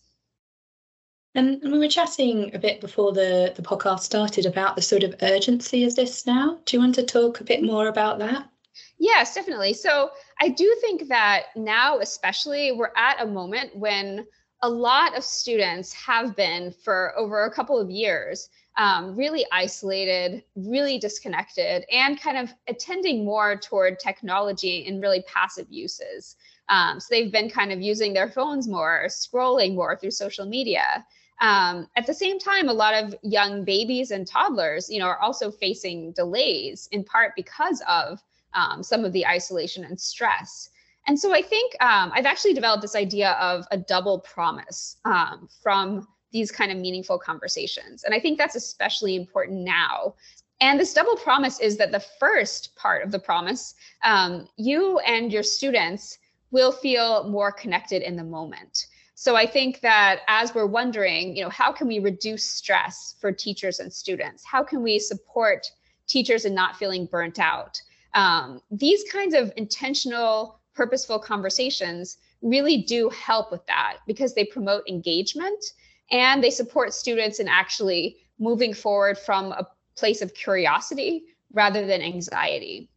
and 1.34 1.62
we 1.64 1.80
were 1.80 1.88
chatting 1.88 2.54
a 2.54 2.60
bit 2.60 2.82
before 2.82 3.14
the, 3.14 3.54
the 3.56 3.62
podcast 3.62 4.02
started 4.02 4.46
about 4.46 4.76
the 4.76 4.82
sort 4.82 5.04
of 5.04 5.16
urgency 5.22 5.86
of 5.86 5.96
this 5.96 6.26
now. 6.26 6.60
Do 6.66 6.76
you 6.76 6.82
want 6.82 6.96
to 6.96 7.04
talk 7.04 7.40
a 7.40 7.46
bit 7.46 7.64
more 7.64 7.88
about 7.88 8.20
that? 8.20 8.50
Yes, 8.98 9.34
definitely. 9.34 9.74
So 9.74 10.12
I 10.42 10.50
do 10.50 10.76
think 10.82 11.08
that 11.08 11.46
now, 11.56 12.00
especially, 12.00 12.74
we're 12.74 12.92
at 12.98 13.22
a 13.22 13.26
moment 13.26 13.76
when 13.76 14.26
a 14.62 14.70
lot 14.70 15.18
of 15.18 15.24
students 15.24 15.94
have 15.94 16.36
been 16.36 16.74
for 16.84 17.18
over 17.18 17.46
a 17.46 17.54
couple 17.54 17.80
of 17.80 17.90
years 17.90 18.50
um, 18.78 19.16
really 19.16 19.46
isolated, 19.52 20.44
really 20.56 20.98
disconnected, 20.98 21.84
and 21.92 22.20
kind 22.20 22.38
of 22.38 22.54
attending 22.68 23.26
more 23.26 23.58
toward 23.58 24.00
technology 24.00 24.86
in 24.86 25.02
really 25.02 25.24
passive 25.28 25.68
uses. 25.70 26.38
Um, 26.70 27.00
so 27.00 27.08
they've 27.10 27.32
been 27.32 27.50
kind 27.50 27.72
of 27.72 27.82
using 27.82 28.14
their 28.14 28.30
phones 28.30 28.68
more, 28.68 29.06
scrolling 29.08 29.76
more 29.76 29.98
through 29.98 30.12
social 30.12 30.46
media. 30.46 31.06
Um, 31.42 31.88
at 31.96 32.06
the 32.06 32.14
same 32.14 32.40
time, 32.40 32.70
a 32.70 32.74
lot 32.74 32.94
of 32.94 33.16
young 33.24 33.66
babies 33.66 34.12
and 34.12 34.28
toddlers, 34.28 34.90
you 34.90 35.00
know, 35.00 35.08
are 35.08 35.20
also 35.20 35.52
facing 35.52 36.12
delays 36.12 36.88
in 36.92 37.04
part 37.04 37.34
because 37.36 37.82
of 37.88 38.22
um, 38.54 38.84
some 38.84 39.04
of 39.04 39.12
the 39.12 39.26
isolation 39.26 39.84
and 39.84 40.00
stress. 40.00 40.70
And 41.08 41.20
so 41.20 41.34
I 41.34 41.42
think 41.42 41.74
um, 41.82 42.12
I've 42.14 42.28
actually 42.28 42.54
developed 42.54 42.84
this 42.84 42.96
idea 42.96 43.32
of 43.32 43.66
a 43.72 43.78
double 43.78 44.20
promise 44.20 44.98
um, 45.04 45.50
from 45.64 46.08
these 46.32 46.52
kind 46.52 46.72
of 46.72 46.78
meaningful 46.78 47.18
conversations. 47.18 48.04
And 48.04 48.14
I 48.14 48.20
think 48.20 48.38
that's 48.38 48.56
especially 48.56 49.16
important 49.16 49.62
now. 49.62 50.16
And 50.62 50.80
this 50.80 50.94
double 50.94 51.16
promise 51.16 51.60
is 51.60 51.76
that 51.78 51.92
the 51.92 52.06
first 52.20 52.76
part 52.76 53.04
of 53.04 53.12
the 53.12 53.20
promise, 53.20 53.74
um, 54.04 54.48
you 54.58 55.00
and 55.00 55.34
your 55.34 55.44
students 55.44 56.20
will 56.52 56.72
feel 56.72 57.28
more 57.30 57.52
connected 57.52 58.02
in 58.02 58.16
the 58.16 58.24
moment. 58.24 58.88
So 59.16 59.36
I 59.36 59.46
think 59.46 59.82
that 59.82 60.22
as 60.28 60.56
we're 60.56 60.66
wondering, 60.66 61.36
you 61.36 61.44
know, 61.44 61.50
how 61.50 61.72
can 61.72 61.88
we 61.88 62.00
reduce 62.00 62.44
stress 62.44 63.16
for 63.20 63.32
teachers 63.32 63.80
and 63.80 63.92
students? 63.92 64.44
How 64.44 64.64
can 64.64 64.82
we 64.82 65.00
support 65.00 65.68
teachers 66.08 66.46
in 66.46 66.54
not 66.54 66.76
feeling 66.76 67.06
burnt 67.06 67.40
out? 67.40 67.80
Um, 68.14 68.62
these 68.72 69.04
kinds 69.12 69.34
of 69.34 69.54
intentional 69.58 70.60
purposeful 70.74 71.20
conversations 71.20 72.18
really 72.42 72.78
do 72.78 73.10
help 73.10 73.52
with 73.52 73.66
that 73.68 73.98
because 74.08 74.34
they 74.34 74.46
promote 74.46 74.88
engagement 74.90 75.64
and 76.12 76.44
they 76.44 76.50
support 76.50 76.94
students 76.94 77.40
in 77.40 77.48
actually 77.48 78.18
moving 78.40 78.74
forward 78.74 79.18
from 79.18 79.52
a 79.52 79.68
place 79.96 80.22
of 80.22 80.34
curiosity 80.34 81.26
rather 81.54 81.86
than 81.86 82.02
anxiety. 82.02 82.90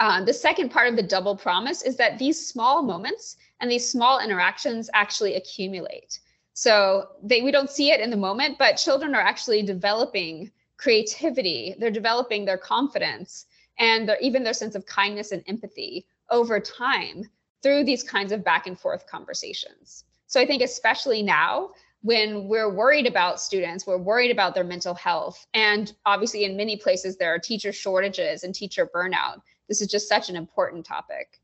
Uh, 0.00 0.24
the 0.24 0.32
second 0.32 0.70
part 0.70 0.88
of 0.88 0.96
the 0.96 1.02
double 1.02 1.36
promise 1.36 1.82
is 1.82 1.96
that 1.96 2.18
these 2.18 2.46
small 2.46 2.82
moments 2.82 3.36
and 3.60 3.70
these 3.70 3.88
small 3.88 4.20
interactions 4.20 4.90
actually 4.94 5.34
accumulate. 5.34 6.20
So 6.54 7.08
they, 7.22 7.42
we 7.42 7.50
don't 7.50 7.70
see 7.70 7.90
it 7.90 8.00
in 8.00 8.10
the 8.10 8.16
moment, 8.16 8.58
but 8.58 8.76
children 8.76 9.14
are 9.14 9.20
actually 9.20 9.62
developing 9.62 10.50
creativity, 10.76 11.74
they're 11.78 11.90
developing 11.90 12.44
their 12.44 12.58
confidence 12.58 13.46
and 13.78 14.08
their, 14.08 14.18
even 14.20 14.42
their 14.42 14.52
sense 14.52 14.74
of 14.74 14.86
kindness 14.86 15.32
and 15.32 15.42
empathy 15.46 16.06
over 16.30 16.60
time 16.60 17.24
through 17.62 17.84
these 17.84 18.02
kinds 18.02 18.32
of 18.32 18.44
back 18.44 18.66
and 18.66 18.78
forth 18.78 19.06
conversations. 19.06 20.04
So 20.26 20.40
I 20.40 20.46
think, 20.46 20.62
especially 20.62 21.22
now, 21.22 21.70
when 22.02 22.46
we're 22.46 22.72
worried 22.72 23.06
about 23.06 23.40
students, 23.40 23.86
we're 23.86 23.98
worried 23.98 24.30
about 24.30 24.54
their 24.54 24.64
mental 24.64 24.94
health. 24.94 25.46
And 25.54 25.92
obviously, 26.06 26.44
in 26.44 26.56
many 26.56 26.76
places, 26.76 27.16
there 27.16 27.34
are 27.34 27.38
teacher 27.38 27.72
shortages 27.72 28.44
and 28.44 28.54
teacher 28.54 28.88
burnout. 28.94 29.40
This 29.68 29.80
is 29.80 29.88
just 29.88 30.08
such 30.08 30.28
an 30.28 30.36
important 30.36 30.86
topic. 30.86 31.40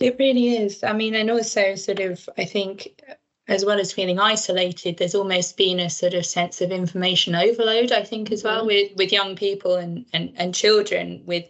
It 0.00 0.16
really 0.18 0.56
is. 0.56 0.82
I 0.82 0.92
mean, 0.92 1.14
and 1.14 1.30
also, 1.30 1.74
sort 1.74 2.00
of, 2.00 2.28
I 2.36 2.44
think 2.44 3.00
as 3.50 3.64
well 3.64 3.80
as 3.80 3.92
feeling 3.92 4.20
isolated, 4.20 4.96
there's 4.96 5.14
almost 5.14 5.56
been 5.56 5.80
a 5.80 5.90
sort 5.90 6.14
of 6.14 6.24
sense 6.24 6.60
of 6.60 6.70
information 6.70 7.34
overload, 7.34 7.90
I 7.90 8.04
think, 8.04 8.30
as 8.30 8.44
well 8.44 8.58
mm-hmm. 8.58 8.66
with, 8.68 8.92
with 8.96 9.12
young 9.12 9.34
people 9.34 9.74
and, 9.74 10.06
and, 10.12 10.32
and 10.36 10.54
children, 10.54 11.22
with 11.26 11.46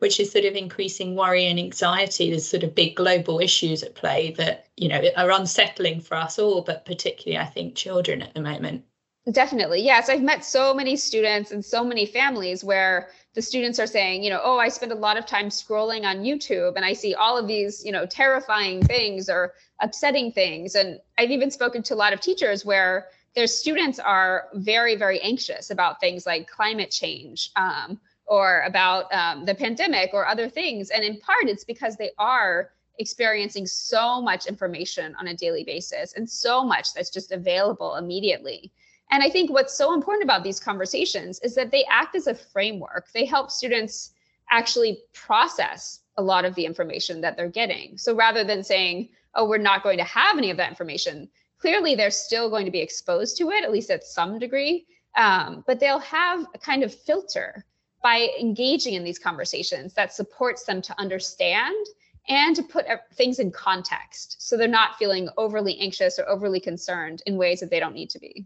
which 0.00 0.18
is 0.18 0.32
sort 0.32 0.46
of 0.46 0.56
increasing 0.56 1.14
worry 1.14 1.46
and 1.46 1.60
anxiety. 1.60 2.30
There's 2.30 2.48
sort 2.48 2.64
of 2.64 2.74
big 2.74 2.96
global 2.96 3.38
issues 3.38 3.84
at 3.84 3.94
play 3.94 4.32
that, 4.32 4.66
you 4.76 4.88
know, 4.88 5.00
are 5.16 5.30
unsettling 5.30 6.00
for 6.00 6.16
us 6.16 6.40
all, 6.40 6.62
but 6.62 6.84
particularly 6.84 7.38
I 7.38 7.48
think 7.48 7.76
children 7.76 8.20
at 8.20 8.34
the 8.34 8.40
moment. 8.40 8.84
Definitely. 9.30 9.82
Yes. 9.82 10.08
I've 10.08 10.22
met 10.22 10.44
so 10.44 10.74
many 10.74 10.96
students 10.96 11.52
and 11.52 11.64
so 11.64 11.84
many 11.84 12.04
families 12.04 12.64
where 12.64 13.10
the 13.34 13.42
students 13.42 13.80
are 13.80 13.86
saying, 13.86 14.22
you 14.22 14.30
know, 14.30 14.40
oh, 14.42 14.58
I 14.58 14.68
spend 14.68 14.92
a 14.92 14.96
lot 14.96 15.16
of 15.16 15.26
time 15.26 15.48
scrolling 15.48 16.04
on 16.04 16.22
YouTube 16.22 16.76
and 16.76 16.84
I 16.84 16.92
see 16.92 17.14
all 17.14 17.36
of 17.36 17.48
these, 17.48 17.84
you 17.84 17.90
know, 17.90 18.06
terrifying 18.06 18.82
things 18.82 19.28
or 19.28 19.54
upsetting 19.80 20.30
things. 20.30 20.76
And 20.76 21.00
I've 21.18 21.30
even 21.30 21.50
spoken 21.50 21.82
to 21.84 21.94
a 21.94 21.96
lot 21.96 22.12
of 22.12 22.20
teachers 22.20 22.64
where 22.64 23.08
their 23.34 23.48
students 23.48 23.98
are 23.98 24.46
very, 24.54 24.94
very 24.94 25.20
anxious 25.20 25.70
about 25.70 26.00
things 26.00 26.26
like 26.26 26.48
climate 26.48 26.92
change 26.92 27.50
um, 27.56 28.00
or 28.26 28.62
about 28.62 29.12
um, 29.12 29.44
the 29.44 29.54
pandemic 29.54 30.10
or 30.12 30.26
other 30.26 30.48
things. 30.48 30.90
And 30.90 31.04
in 31.04 31.18
part, 31.18 31.48
it's 31.48 31.64
because 31.64 31.96
they 31.96 32.10
are 32.18 32.70
experiencing 33.00 33.66
so 33.66 34.22
much 34.22 34.46
information 34.46 35.16
on 35.18 35.26
a 35.26 35.34
daily 35.34 35.64
basis 35.64 36.12
and 36.12 36.30
so 36.30 36.64
much 36.64 36.94
that's 36.94 37.10
just 37.10 37.32
available 37.32 37.96
immediately. 37.96 38.70
And 39.14 39.22
I 39.22 39.30
think 39.30 39.48
what's 39.48 39.78
so 39.78 39.94
important 39.94 40.24
about 40.24 40.42
these 40.42 40.58
conversations 40.58 41.38
is 41.38 41.54
that 41.54 41.70
they 41.70 41.84
act 41.88 42.16
as 42.16 42.26
a 42.26 42.34
framework. 42.34 43.06
They 43.12 43.24
help 43.24 43.48
students 43.48 44.10
actually 44.50 44.98
process 45.12 46.00
a 46.16 46.22
lot 46.22 46.44
of 46.44 46.56
the 46.56 46.66
information 46.66 47.20
that 47.20 47.36
they're 47.36 47.48
getting. 47.48 47.96
So 47.96 48.12
rather 48.16 48.42
than 48.42 48.64
saying, 48.64 49.10
oh, 49.36 49.48
we're 49.48 49.58
not 49.58 49.84
going 49.84 49.98
to 49.98 50.04
have 50.04 50.36
any 50.36 50.50
of 50.50 50.56
that 50.56 50.68
information, 50.68 51.28
clearly 51.58 51.94
they're 51.94 52.10
still 52.10 52.50
going 52.50 52.64
to 52.64 52.72
be 52.72 52.80
exposed 52.80 53.36
to 53.36 53.50
it, 53.50 53.62
at 53.62 53.70
least 53.70 53.88
at 53.88 54.02
some 54.02 54.40
degree. 54.40 54.84
Um, 55.16 55.62
but 55.64 55.78
they'll 55.78 56.00
have 56.00 56.44
a 56.52 56.58
kind 56.58 56.82
of 56.82 56.92
filter 56.92 57.64
by 58.02 58.30
engaging 58.40 58.94
in 58.94 59.04
these 59.04 59.20
conversations 59.20 59.94
that 59.94 60.12
supports 60.12 60.64
them 60.64 60.82
to 60.82 61.00
understand 61.00 61.86
and 62.28 62.56
to 62.56 62.64
put 62.64 62.86
things 63.12 63.38
in 63.38 63.52
context 63.52 64.38
so 64.40 64.56
they're 64.56 64.66
not 64.66 64.96
feeling 64.96 65.28
overly 65.36 65.78
anxious 65.78 66.18
or 66.18 66.28
overly 66.28 66.58
concerned 66.58 67.22
in 67.26 67.36
ways 67.36 67.60
that 67.60 67.70
they 67.70 67.78
don't 67.78 67.94
need 67.94 68.10
to 68.10 68.18
be. 68.18 68.44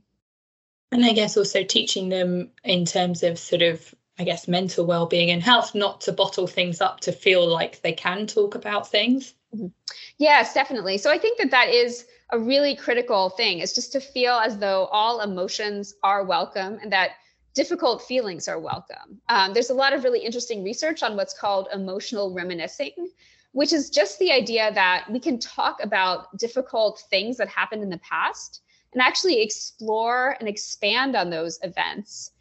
And 0.90 1.04
I 1.04 1.12
guess 1.12 1.36
also 1.36 1.62
teaching 1.62 2.08
them 2.08 2.50
in 2.64 2.84
terms 2.84 3.22
of 3.22 3.38
sort 3.38 3.62
of, 3.62 3.94
I 4.18 4.24
guess, 4.24 4.48
mental 4.48 4.86
well-being 4.86 5.30
and 5.30 5.42
health, 5.42 5.74
not 5.74 6.00
to 6.02 6.12
bottle 6.12 6.46
things 6.46 6.80
up 6.80 7.00
to 7.00 7.12
feel 7.12 7.46
like 7.46 7.82
they 7.82 7.92
can 7.92 8.26
talk 8.26 8.54
about 8.54 8.90
things. 8.90 9.34
Mm-hmm. 9.54 9.66
Yes, 10.18 10.54
definitely. 10.54 10.98
So 10.98 11.10
I 11.10 11.18
think 11.18 11.38
that 11.38 11.50
that 11.50 11.68
is 11.68 12.06
a 12.30 12.38
really 12.38 12.74
critical 12.74 13.30
thing 13.30 13.60
is 13.60 13.74
just 13.74 13.92
to 13.92 14.00
feel 14.00 14.34
as 14.34 14.58
though 14.58 14.86
all 14.86 15.20
emotions 15.20 15.94
are 16.02 16.24
welcome 16.24 16.78
and 16.82 16.92
that 16.92 17.12
difficult 17.54 18.02
feelings 18.02 18.48
are 18.48 18.58
welcome. 18.58 19.20
Um, 19.28 19.54
there's 19.54 19.70
a 19.70 19.74
lot 19.74 19.92
of 19.92 20.04
really 20.04 20.20
interesting 20.20 20.62
research 20.62 21.02
on 21.02 21.16
what's 21.16 21.38
called 21.38 21.68
emotional 21.72 22.32
reminiscing, 22.32 23.10
which 23.52 23.72
is 23.72 23.90
just 23.90 24.18
the 24.18 24.30
idea 24.30 24.72
that 24.74 25.06
we 25.10 25.18
can 25.18 25.38
talk 25.38 25.82
about 25.82 26.36
difficult 26.38 27.02
things 27.10 27.36
that 27.38 27.48
happened 27.48 27.82
in 27.82 27.90
the 27.90 27.98
past 27.98 28.62
and 28.92 29.02
actually 29.02 29.42
explore 29.42 30.36
and 30.40 30.48
expand 30.48 31.16
on 31.16 31.30
those 31.30 31.58
events 31.62 32.32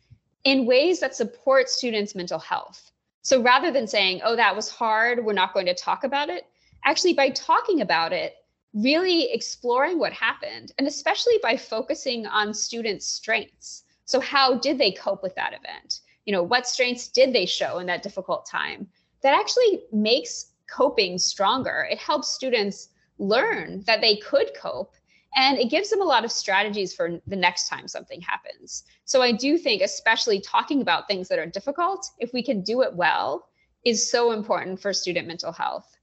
in 0.44 0.66
ways 0.66 1.00
that 1.00 1.16
support 1.16 1.70
students' 1.70 2.16
mental 2.16 2.40
health. 2.40 2.92
So 3.22 3.42
rather 3.42 3.72
than 3.72 3.88
saying, 3.88 4.22
oh, 4.24 4.36
that 4.38 4.56
was 4.56 4.70
hard, 4.70 5.26
we're 5.26 5.34
not 5.34 5.54
going 5.54 5.66
to 5.66 5.74
talk 5.74 6.06
about 6.06 6.30
it, 6.30 6.46
actually, 6.86 7.14
by 7.14 7.30
talking 7.32 7.82
about 7.82 8.14
it, 8.14 8.36
really 8.74 9.32
exploring 9.32 10.00
what 10.00 10.14
happened, 10.14 10.72
and 10.78 10.88
especially 10.88 11.38
by 11.44 11.58
focusing 11.58 12.26
on 12.26 12.54
students' 12.54 13.06
strengths. 13.06 13.84
So, 14.06 14.22
how 14.22 14.58
did 14.58 14.78
they 14.78 14.92
cope 14.92 15.24
with 15.24 15.36
that 15.36 15.54
event? 15.54 16.00
You 16.26 16.34
know, 16.34 16.44
what 16.44 16.68
strengths 16.68 17.10
did 17.10 17.34
they 17.34 17.46
show 17.46 17.80
in 17.80 17.88
that 17.88 18.04
difficult 18.04 18.46
time? 18.46 18.88
That 19.22 19.38
actually 19.38 19.84
makes 19.92 20.54
coping 20.70 21.18
stronger. 21.18 21.88
It 21.90 21.98
helps 21.98 22.32
students 22.32 22.90
learn 23.18 23.82
that 23.88 24.02
they 24.02 24.18
could 24.18 24.52
cope 24.56 24.94
and 25.38 25.60
it 25.60 25.70
gives 25.70 25.92
them 25.92 26.02
a 26.02 26.06
lot 26.06 26.26
of 26.26 26.32
strategies 26.32 26.96
for 26.96 27.22
the 27.28 27.36
next 27.36 27.70
time 27.70 27.88
something 27.88 28.20
happens. 28.22 28.84
So 29.06 29.22
I 29.22 29.32
do 29.32 29.60
think, 29.60 29.84
especially 29.84 30.42
talking 30.42 30.82
about 30.82 31.08
things 31.08 31.28
that 31.28 31.38
are 31.38 31.46
difficult, 31.46 32.10
if 32.18 32.34
we 32.34 32.42
can 32.42 32.62
do 32.62 32.82
it 32.82 32.96
well, 32.96 33.48
is 33.86 34.10
so 34.10 34.32
important 34.32 34.82
for 34.82 34.92
student 34.94 35.28
mental 35.28 35.52
health. 35.52 35.96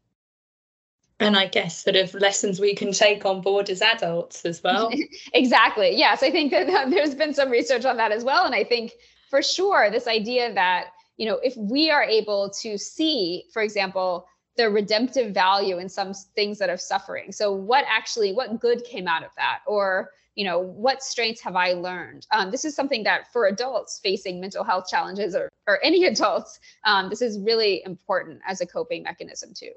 And 1.18 1.36
I 1.36 1.46
guess 1.46 1.82
sort 1.82 1.96
of 1.96 2.14
lessons 2.14 2.60
we 2.60 2.76
can 2.76 2.92
take 2.92 3.26
on 3.26 3.40
board 3.40 3.70
as 3.70 3.82
adults 3.82 4.44
as 4.44 4.62
well. 4.62 4.92
exactly. 5.34 5.96
Yes, 5.96 6.22
I 6.22 6.30
think 6.30 6.52
that 6.52 6.90
there's 6.90 7.16
been 7.16 7.34
some 7.34 7.50
research 7.50 7.84
on 7.84 7.96
that 7.96 8.12
as 8.12 8.22
well. 8.22 8.46
And 8.46 8.54
I 8.54 8.62
think 8.62 8.92
for 9.30 9.42
sure, 9.42 9.90
this 9.90 10.06
idea 10.06 10.54
that, 10.54 10.90
you 11.16 11.26
know, 11.26 11.40
if 11.42 11.56
we 11.56 11.90
are 11.90 12.04
able 12.04 12.50
to 12.62 12.78
see, 12.78 13.46
for 13.52 13.62
example, 13.62 14.28
the 14.56 14.70
redemptive 14.70 15.34
value 15.34 15.78
in 15.78 15.88
some 15.88 16.14
things 16.14 16.58
that 16.58 16.70
are 16.70 16.76
suffering. 16.76 17.32
So 17.32 17.52
what 17.52 17.84
actually, 17.88 18.32
what 18.32 18.60
good 18.60 18.84
came 18.84 19.08
out 19.08 19.24
of 19.24 19.30
that? 19.36 19.60
Or, 19.66 20.10
you 20.36 20.44
know, 20.44 20.58
what 20.58 21.02
strengths 21.02 21.40
have 21.40 21.56
I 21.56 21.72
learned? 21.72 22.26
Um, 22.30 22.50
this 22.50 22.64
is 22.64 22.74
something 22.74 23.02
that 23.04 23.32
for 23.32 23.46
adults 23.46 24.00
facing 24.02 24.40
mental 24.40 24.64
health 24.64 24.88
challenges 24.88 25.34
or, 25.34 25.50
or 25.66 25.82
any 25.82 26.04
adults, 26.06 26.60
um, 26.84 27.08
this 27.08 27.22
is 27.22 27.38
really 27.38 27.82
important 27.84 28.40
as 28.46 28.60
a 28.60 28.66
coping 28.66 29.02
mechanism 29.02 29.52
too. 29.54 29.72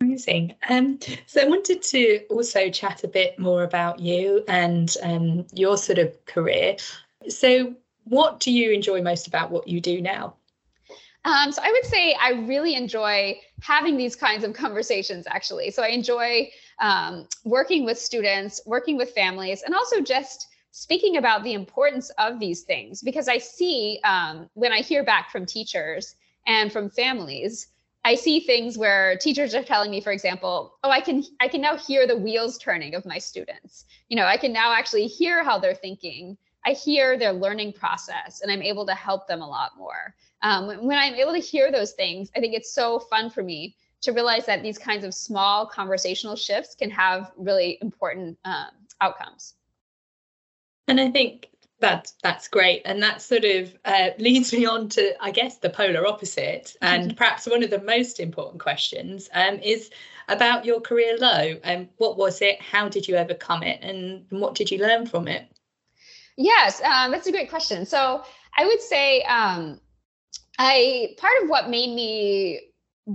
Amazing. 0.00 0.54
Um, 0.68 0.98
so 1.26 1.40
I 1.40 1.46
wanted 1.46 1.82
to 1.82 2.24
also 2.30 2.70
chat 2.70 3.02
a 3.02 3.08
bit 3.08 3.38
more 3.38 3.64
about 3.64 3.98
you 3.98 4.44
and 4.48 4.94
um, 5.02 5.46
your 5.52 5.76
sort 5.76 5.98
of 5.98 6.24
career. 6.24 6.76
So 7.28 7.74
what 8.04 8.40
do 8.40 8.52
you 8.52 8.70
enjoy 8.70 9.02
most 9.02 9.26
about 9.26 9.50
what 9.50 9.68
you 9.68 9.80
do 9.80 10.00
now? 10.00 10.34
Um, 11.24 11.52
so 11.52 11.60
I 11.62 11.70
would 11.70 11.84
say 11.84 12.14
I 12.14 12.30
really 12.46 12.74
enjoy 12.74 13.38
having 13.60 13.96
these 13.96 14.16
kinds 14.16 14.44
of 14.44 14.52
conversations 14.52 15.26
actually. 15.28 15.70
So 15.70 15.82
I 15.82 15.88
enjoy 15.88 16.50
um, 16.80 17.26
working 17.44 17.84
with 17.84 17.98
students, 17.98 18.60
working 18.66 18.96
with 18.96 19.10
families, 19.10 19.62
and 19.62 19.74
also 19.74 20.00
just 20.00 20.48
speaking 20.70 21.16
about 21.16 21.42
the 21.42 21.54
importance 21.54 22.10
of 22.18 22.38
these 22.38 22.62
things 22.62 23.02
because 23.02 23.28
I 23.28 23.38
see 23.38 23.98
um, 24.04 24.48
when 24.54 24.72
I 24.72 24.78
hear 24.78 25.02
back 25.02 25.30
from 25.30 25.44
teachers 25.44 26.14
and 26.46 26.72
from 26.72 26.88
families, 26.88 27.68
I 28.04 28.14
see 28.14 28.40
things 28.40 28.78
where 28.78 29.16
teachers 29.18 29.54
are 29.54 29.62
telling 29.64 29.90
me, 29.90 30.00
for 30.00 30.12
example, 30.12 30.78
oh, 30.84 30.90
I 30.90 31.00
can 31.00 31.24
I 31.40 31.48
can 31.48 31.60
now 31.60 31.76
hear 31.76 32.06
the 32.06 32.16
wheels 32.16 32.56
turning 32.58 32.94
of 32.94 33.04
my 33.04 33.18
students. 33.18 33.84
You 34.08 34.16
know, 34.16 34.24
I 34.24 34.36
can 34.36 34.52
now 34.52 34.72
actually 34.72 35.06
hear 35.06 35.42
how 35.42 35.58
they're 35.58 35.74
thinking. 35.74 36.38
I 36.64 36.72
hear 36.72 37.18
their 37.18 37.32
learning 37.32 37.72
process, 37.72 38.40
and 38.40 38.50
I'm 38.52 38.62
able 38.62 38.86
to 38.86 38.94
help 38.94 39.26
them 39.26 39.42
a 39.42 39.48
lot 39.48 39.72
more 39.76 40.14
um, 40.42 40.66
when 40.66 40.98
I'm 40.98 41.14
able 41.14 41.32
to 41.32 41.38
hear 41.38 41.72
those 41.72 41.92
things, 41.92 42.30
I 42.36 42.40
think 42.40 42.54
it's 42.54 42.72
so 42.72 42.98
fun 42.98 43.30
for 43.30 43.42
me 43.42 43.76
to 44.02 44.12
realize 44.12 44.46
that 44.46 44.62
these 44.62 44.78
kinds 44.78 45.04
of 45.04 45.12
small 45.12 45.66
conversational 45.66 46.36
shifts 46.36 46.74
can 46.74 46.90
have 46.90 47.32
really 47.36 47.78
important 47.80 48.38
um, 48.44 48.70
outcomes. 49.00 49.54
And 50.86 51.00
I 51.00 51.10
think 51.10 51.48
that 51.80 52.12
that's 52.22 52.48
great, 52.48 52.82
and 52.84 53.02
that 53.02 53.22
sort 53.22 53.44
of 53.44 53.76
uh, 53.84 54.10
leads 54.18 54.52
me 54.52 54.66
on 54.66 54.88
to, 54.90 55.14
I 55.22 55.30
guess, 55.30 55.58
the 55.58 55.70
polar 55.70 56.06
opposite, 56.06 56.76
and 56.82 57.16
perhaps 57.16 57.46
one 57.46 57.62
of 57.62 57.70
the 57.70 57.80
most 57.80 58.20
important 58.20 58.60
questions 58.60 59.28
um, 59.34 59.58
is 59.60 59.90
about 60.28 60.64
your 60.64 60.80
career 60.80 61.16
low. 61.18 61.56
And 61.64 61.82
um, 61.82 61.88
what 61.96 62.16
was 62.16 62.42
it? 62.42 62.60
How 62.60 62.88
did 62.88 63.08
you 63.08 63.16
overcome 63.16 63.62
it? 63.62 63.80
And 63.82 64.24
what 64.30 64.54
did 64.54 64.70
you 64.70 64.78
learn 64.78 65.06
from 65.06 65.26
it? 65.28 65.48
Yes, 66.36 66.80
um, 66.82 67.10
that's 67.10 67.26
a 67.26 67.32
great 67.32 67.50
question. 67.50 67.84
So 67.84 68.22
I 68.56 68.64
would 68.64 68.80
say 68.80 69.22
um, 69.22 69.80
I 70.58 71.14
part 71.18 71.42
of 71.42 71.48
what 71.48 71.70
made 71.70 71.94
me 71.94 72.60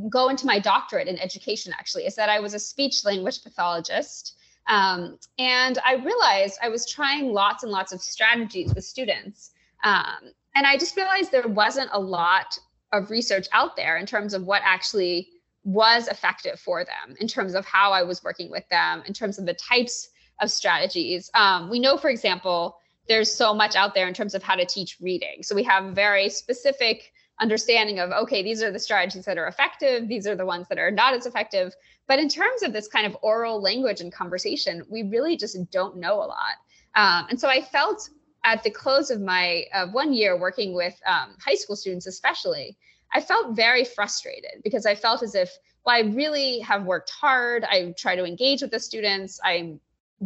go 0.09 0.29
into 0.29 0.45
my 0.45 0.59
doctorate 0.59 1.07
in 1.07 1.19
education 1.19 1.73
actually 1.77 2.05
is 2.05 2.15
that 2.15 2.29
I 2.29 2.39
was 2.39 2.53
a 2.53 2.59
speech 2.59 3.05
language 3.05 3.43
pathologist. 3.43 4.35
Um, 4.67 5.19
and 5.37 5.77
I 5.85 5.95
realized 5.95 6.57
I 6.63 6.69
was 6.69 6.89
trying 6.89 7.33
lots 7.33 7.63
and 7.63 7.71
lots 7.71 7.91
of 7.91 8.01
strategies 8.01 8.73
with 8.73 8.85
students. 8.85 9.51
Um, 9.83 10.31
and 10.55 10.65
I 10.65 10.77
just 10.77 10.95
realized 10.95 11.31
there 11.31 11.47
wasn't 11.47 11.89
a 11.91 11.99
lot 11.99 12.57
of 12.93 13.11
research 13.11 13.47
out 13.51 13.75
there 13.75 13.97
in 13.97 14.05
terms 14.05 14.33
of 14.33 14.45
what 14.45 14.61
actually 14.63 15.29
was 15.65 16.07
effective 16.07 16.59
for 16.59 16.85
them, 16.85 17.15
in 17.19 17.27
terms 17.27 17.55
of 17.55 17.65
how 17.65 17.91
I 17.91 18.03
was 18.03 18.23
working 18.23 18.49
with 18.49 18.67
them, 18.69 19.03
in 19.05 19.13
terms 19.13 19.37
of 19.37 19.45
the 19.45 19.53
types 19.53 20.09
of 20.39 20.51
strategies. 20.51 21.29
Um, 21.33 21.69
we 21.69 21.79
know, 21.79 21.97
for 21.97 22.09
example, 22.09 22.77
there's 23.07 23.33
so 23.33 23.53
much 23.53 23.75
out 23.75 23.93
there 23.93 24.07
in 24.07 24.13
terms 24.13 24.33
of 24.33 24.43
how 24.43 24.55
to 24.55 24.65
teach 24.65 24.97
reading. 25.01 25.43
So 25.43 25.55
we 25.55 25.63
have 25.63 25.93
very 25.93 26.29
specific 26.29 27.12
understanding 27.43 27.99
of 27.99 28.11
okay 28.11 28.41
these 28.41 28.63
are 28.63 28.71
the 28.71 28.79
strategies 28.79 29.25
that 29.25 29.37
are 29.37 29.47
effective 29.47 30.07
these 30.07 30.25
are 30.25 30.35
the 30.35 30.45
ones 30.45 30.65
that 30.69 30.79
are 30.79 30.91
not 30.91 31.13
as 31.13 31.25
effective. 31.25 31.75
But 32.05 32.19
in 32.19 32.27
terms 32.27 32.63
of 32.63 32.73
this 32.73 32.87
kind 32.87 33.05
of 33.05 33.17
oral 33.21 33.61
language 33.61 33.99
and 34.01 34.11
conversation 34.11 34.83
we 34.89 35.03
really 35.03 35.35
just 35.43 35.55
don't 35.69 35.97
know 35.97 36.15
a 36.15 36.27
lot. 36.37 36.55
Um, 36.95 37.27
and 37.29 37.39
so 37.39 37.47
i 37.49 37.59
felt 37.61 38.09
at 38.45 38.63
the 38.63 38.71
close 38.81 39.09
of 39.09 39.19
my 39.21 39.65
uh, 39.73 39.87
one 39.87 40.13
year 40.13 40.39
working 40.39 40.73
with 40.73 40.95
um, 41.05 41.35
high 41.45 41.59
school 41.61 41.75
students 41.75 42.07
especially 42.07 42.77
i 43.13 43.19
felt 43.29 43.55
very 43.55 43.85
frustrated 43.85 44.55
because 44.63 44.85
i 44.85 44.95
felt 44.95 45.21
as 45.27 45.35
if 45.35 45.51
well 45.85 45.95
i 45.95 46.01
really 46.21 46.59
have 46.59 46.83
worked 46.93 47.11
hard. 47.11 47.65
I 47.65 47.93
try 47.97 48.15
to 48.15 48.25
engage 48.25 48.61
with 48.61 48.71
the 48.71 48.79
students. 48.79 49.39
I 49.43 49.55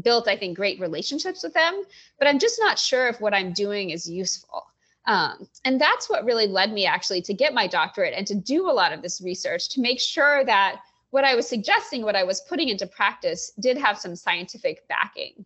built 0.01 0.27
i 0.27 0.37
think 0.37 0.55
great 0.55 0.79
relationships 0.79 1.41
with 1.43 1.53
them 1.53 1.83
but 2.19 2.27
i'm 2.27 2.39
just 2.39 2.59
not 2.59 2.77
sure 2.77 3.07
if 3.07 3.19
what 3.19 3.33
i'm 3.33 3.51
doing 3.53 3.89
is 3.89 4.07
useful 4.07 4.67
um, 5.07 5.47
and 5.63 5.79
that's 5.79 6.09
what 6.09 6.25
really 6.25 6.47
led 6.47 6.71
me 6.71 6.85
actually 6.85 7.21
to 7.23 7.33
get 7.33 7.53
my 7.53 7.65
doctorate 7.65 8.13
and 8.15 8.27
to 8.27 8.35
do 8.35 8.69
a 8.69 8.71
lot 8.71 8.91
of 8.91 9.01
this 9.01 9.21
research 9.21 9.69
to 9.69 9.81
make 9.81 9.99
sure 9.99 10.43
that 10.45 10.81
what 11.11 11.23
I 11.23 11.35
was 11.35 11.47
suggesting, 11.47 12.03
what 12.03 12.17
I 12.17 12.23
was 12.23 12.41
putting 12.41 12.67
into 12.67 12.85
practice, 12.85 13.53
did 13.59 13.77
have 13.77 13.97
some 13.97 14.15
scientific 14.17 14.85
backing. 14.89 15.45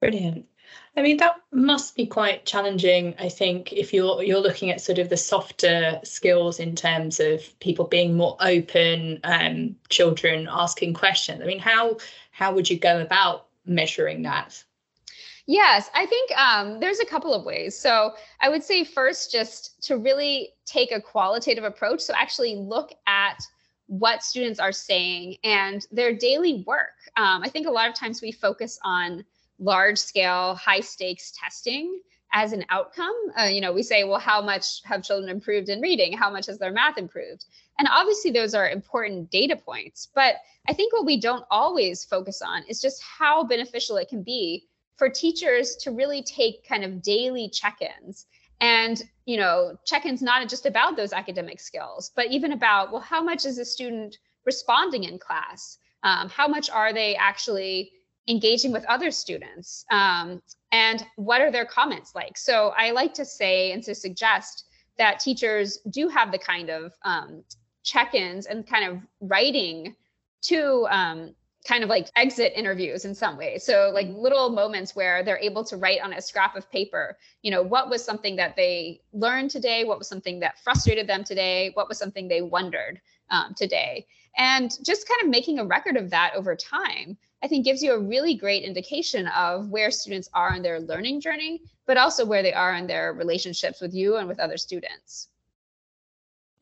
Brilliant. 0.00 0.46
I 0.96 1.02
mean, 1.02 1.16
that 1.16 1.36
must 1.50 1.96
be 1.96 2.06
quite 2.06 2.44
challenging. 2.44 3.14
I 3.18 3.30
think 3.30 3.72
if 3.72 3.94
you're 3.94 4.22
you're 4.22 4.40
looking 4.40 4.70
at 4.70 4.82
sort 4.82 4.98
of 4.98 5.08
the 5.08 5.16
softer 5.16 5.98
skills 6.04 6.60
in 6.60 6.76
terms 6.76 7.20
of 7.20 7.58
people 7.60 7.86
being 7.86 8.16
more 8.16 8.36
open, 8.40 9.20
um, 9.24 9.76
children 9.88 10.46
asking 10.50 10.92
questions. 10.92 11.40
I 11.42 11.46
mean, 11.46 11.58
how 11.58 11.96
how 12.32 12.52
would 12.52 12.68
you 12.68 12.78
go 12.78 13.00
about 13.00 13.46
measuring 13.64 14.22
that? 14.22 14.62
Yes, 15.50 15.88
I 15.94 16.04
think 16.04 16.30
um, 16.38 16.78
there's 16.78 17.00
a 17.00 17.06
couple 17.06 17.32
of 17.32 17.42
ways. 17.42 17.74
So 17.74 18.12
I 18.38 18.50
would 18.50 18.62
say 18.62 18.84
first, 18.84 19.32
just 19.32 19.82
to 19.84 19.96
really 19.96 20.50
take 20.66 20.92
a 20.92 21.00
qualitative 21.00 21.64
approach. 21.64 22.02
So 22.02 22.12
actually 22.14 22.54
look 22.56 22.92
at 23.06 23.42
what 23.86 24.22
students 24.22 24.60
are 24.60 24.72
saying 24.72 25.36
and 25.44 25.86
their 25.90 26.14
daily 26.14 26.64
work. 26.66 26.92
Um, 27.16 27.42
I 27.42 27.48
think 27.48 27.66
a 27.66 27.70
lot 27.70 27.88
of 27.88 27.94
times 27.94 28.20
we 28.20 28.30
focus 28.30 28.78
on 28.84 29.24
large 29.58 29.96
scale, 29.96 30.54
high 30.56 30.80
stakes 30.80 31.32
testing 31.32 31.98
as 32.34 32.52
an 32.52 32.66
outcome. 32.68 33.16
Uh, 33.40 33.44
you 33.44 33.62
know, 33.62 33.72
we 33.72 33.82
say, 33.82 34.04
well, 34.04 34.20
how 34.20 34.42
much 34.42 34.82
have 34.84 35.02
children 35.02 35.30
improved 35.30 35.70
in 35.70 35.80
reading? 35.80 36.12
How 36.12 36.28
much 36.28 36.44
has 36.44 36.58
their 36.58 36.72
math 36.72 36.98
improved? 36.98 37.46
And 37.78 37.88
obviously, 37.90 38.32
those 38.32 38.52
are 38.52 38.68
important 38.68 39.30
data 39.30 39.56
points. 39.56 40.08
But 40.14 40.34
I 40.68 40.74
think 40.74 40.92
what 40.92 41.06
we 41.06 41.18
don't 41.18 41.46
always 41.50 42.04
focus 42.04 42.42
on 42.42 42.64
is 42.64 42.82
just 42.82 43.02
how 43.02 43.44
beneficial 43.44 43.96
it 43.96 44.10
can 44.10 44.22
be 44.22 44.66
for 44.98 45.08
teachers 45.08 45.76
to 45.76 45.90
really 45.90 46.22
take 46.22 46.66
kind 46.68 46.84
of 46.84 47.00
daily 47.00 47.48
check-ins. 47.48 48.26
And 48.60 49.00
you 49.24 49.36
know 49.36 49.78
check-ins 49.86 50.20
not 50.20 50.48
just 50.48 50.66
about 50.66 50.96
those 50.96 51.12
academic 51.12 51.60
skills 51.60 52.10
but 52.16 52.26
even 52.28 52.52
about 52.52 52.90
well 52.90 53.00
how 53.00 53.22
much 53.22 53.44
is 53.44 53.58
a 53.58 53.64
student 53.64 54.18
responding 54.44 55.04
in 55.04 55.18
class? 55.18 55.78
Um, 56.02 56.28
how 56.28 56.48
much 56.48 56.70
are 56.70 56.92
they 56.92 57.14
actually 57.16 57.92
engaging 58.28 58.72
with 58.72 58.84
other 58.86 59.10
students? 59.10 59.84
Um, 59.90 60.42
and 60.72 61.06
what 61.16 61.40
are 61.40 61.52
their 61.52 61.66
comments 61.66 62.14
like? 62.14 62.36
So 62.38 62.72
i 62.76 62.90
like 62.90 63.14
to 63.14 63.24
say 63.24 63.72
and 63.72 63.82
to 63.84 63.94
suggest 63.94 64.64
that 64.96 65.20
teachers 65.20 65.78
do 65.90 66.08
have 66.08 66.32
the 66.32 66.38
kind 66.38 66.70
of 66.70 66.92
um, 67.04 67.44
check-ins 67.84 68.46
and 68.46 68.66
kind 68.66 68.84
of 68.90 68.98
writing 69.20 69.94
to 70.42 70.86
um, 70.90 71.34
kind 71.68 71.84
of 71.84 71.90
like 71.90 72.08
exit 72.16 72.52
interviews 72.56 73.04
in 73.04 73.14
some 73.14 73.36
ways. 73.36 73.62
So 73.62 73.90
like 73.92 74.06
mm-hmm. 74.06 74.20
little 74.20 74.48
moments 74.48 74.96
where 74.96 75.22
they're 75.22 75.38
able 75.38 75.62
to 75.64 75.76
write 75.76 76.00
on 76.00 76.14
a 76.14 76.22
scrap 76.22 76.56
of 76.56 76.70
paper, 76.70 77.18
you 77.42 77.50
know, 77.50 77.62
what 77.62 77.90
was 77.90 78.02
something 78.02 78.36
that 78.36 78.56
they 78.56 79.02
learned 79.12 79.50
today? 79.50 79.84
What 79.84 79.98
was 79.98 80.08
something 80.08 80.40
that 80.40 80.58
frustrated 80.60 81.06
them 81.06 81.24
today? 81.24 81.72
What 81.74 81.86
was 81.86 81.98
something 81.98 82.26
they 82.26 82.40
wondered 82.40 83.02
um, 83.30 83.54
today? 83.54 84.06
And 84.38 84.70
just 84.82 85.06
kind 85.06 85.20
of 85.22 85.28
making 85.28 85.58
a 85.58 85.64
record 85.66 85.98
of 85.98 86.08
that 86.10 86.32
over 86.34 86.56
time, 86.56 87.18
I 87.42 87.48
think 87.48 87.66
gives 87.66 87.82
you 87.82 87.92
a 87.92 87.98
really 87.98 88.34
great 88.34 88.62
indication 88.62 89.26
of 89.28 89.68
where 89.68 89.90
students 89.90 90.30
are 90.32 90.54
in 90.54 90.62
their 90.62 90.80
learning 90.80 91.20
journey, 91.20 91.60
but 91.86 91.98
also 91.98 92.24
where 92.24 92.42
they 92.42 92.54
are 92.54 92.74
in 92.76 92.86
their 92.86 93.12
relationships 93.12 93.82
with 93.82 93.92
you 93.92 94.16
and 94.16 94.26
with 94.26 94.40
other 94.40 94.56
students. 94.56 95.28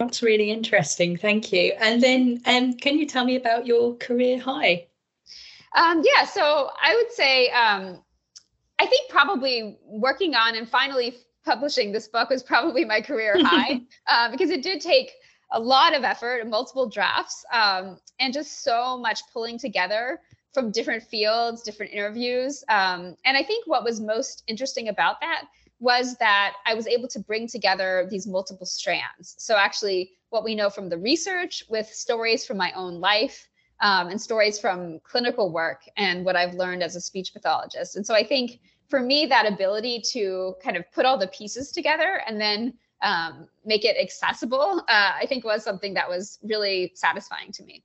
That's 0.00 0.22
really 0.22 0.50
interesting. 0.50 1.16
Thank 1.16 1.52
you. 1.52 1.74
And 1.78 2.02
then, 2.02 2.42
um, 2.44 2.74
can 2.74 2.98
you 2.98 3.06
tell 3.06 3.24
me 3.24 3.36
about 3.36 3.66
your 3.66 3.94
career 3.96 4.38
high? 4.38 4.88
Um, 5.74 6.02
yeah, 6.04 6.24
so 6.24 6.70
I 6.82 6.94
would 6.94 7.12
say 7.12 7.50
um, 7.50 8.02
I 8.78 8.86
think 8.86 9.10
probably 9.10 9.78
working 9.84 10.34
on 10.34 10.56
and 10.56 10.68
finally 10.68 11.16
publishing 11.44 11.92
this 11.92 12.08
book 12.08 12.30
was 12.30 12.42
probably 12.42 12.84
my 12.84 13.00
career 13.00 13.34
high 13.40 13.80
uh, 14.08 14.30
because 14.30 14.50
it 14.50 14.62
did 14.62 14.80
take 14.80 15.12
a 15.52 15.60
lot 15.60 15.94
of 15.94 16.02
effort 16.02 16.46
multiple 16.46 16.88
drafts 16.88 17.44
um, 17.52 17.98
and 18.18 18.32
just 18.32 18.62
so 18.64 18.98
much 18.98 19.20
pulling 19.32 19.58
together 19.58 20.20
from 20.52 20.70
different 20.70 21.02
fields, 21.02 21.62
different 21.62 21.92
interviews. 21.92 22.64
Um, 22.68 23.14
and 23.24 23.36
I 23.36 23.42
think 23.42 23.66
what 23.66 23.84
was 23.84 24.00
most 24.00 24.42
interesting 24.46 24.88
about 24.88 25.20
that 25.20 25.44
was 25.78 26.16
that 26.16 26.54
I 26.64 26.74
was 26.74 26.86
able 26.86 27.08
to 27.08 27.20
bring 27.20 27.46
together 27.46 28.08
these 28.10 28.26
multiple 28.26 28.66
strands. 28.66 29.34
So, 29.38 29.56
actually, 29.56 30.12
what 30.30 30.44
we 30.44 30.54
know 30.54 30.70
from 30.70 30.88
the 30.88 30.96
research 30.96 31.62
with 31.68 31.86
stories 31.88 32.46
from 32.46 32.56
my 32.56 32.72
own 32.72 33.00
life 33.00 33.48
um, 33.80 34.08
and 34.08 34.20
stories 34.20 34.58
from 34.58 35.00
clinical 35.00 35.50
work 35.52 35.82
and 35.96 36.24
what 36.24 36.36
I've 36.36 36.54
learned 36.54 36.82
as 36.82 36.96
a 36.96 37.00
speech 37.00 37.32
pathologist. 37.32 37.96
And 37.96 38.06
so, 38.06 38.14
I 38.14 38.24
think 38.24 38.60
for 38.88 39.00
me, 39.00 39.26
that 39.26 39.46
ability 39.46 40.02
to 40.12 40.54
kind 40.62 40.76
of 40.76 40.90
put 40.92 41.04
all 41.04 41.18
the 41.18 41.28
pieces 41.28 41.72
together 41.72 42.22
and 42.26 42.40
then 42.40 42.74
um, 43.02 43.48
make 43.64 43.84
it 43.84 43.96
accessible, 44.00 44.82
uh, 44.88 45.12
I 45.20 45.26
think 45.28 45.44
was 45.44 45.62
something 45.62 45.94
that 45.94 46.08
was 46.08 46.38
really 46.42 46.92
satisfying 46.94 47.52
to 47.52 47.64
me. 47.64 47.82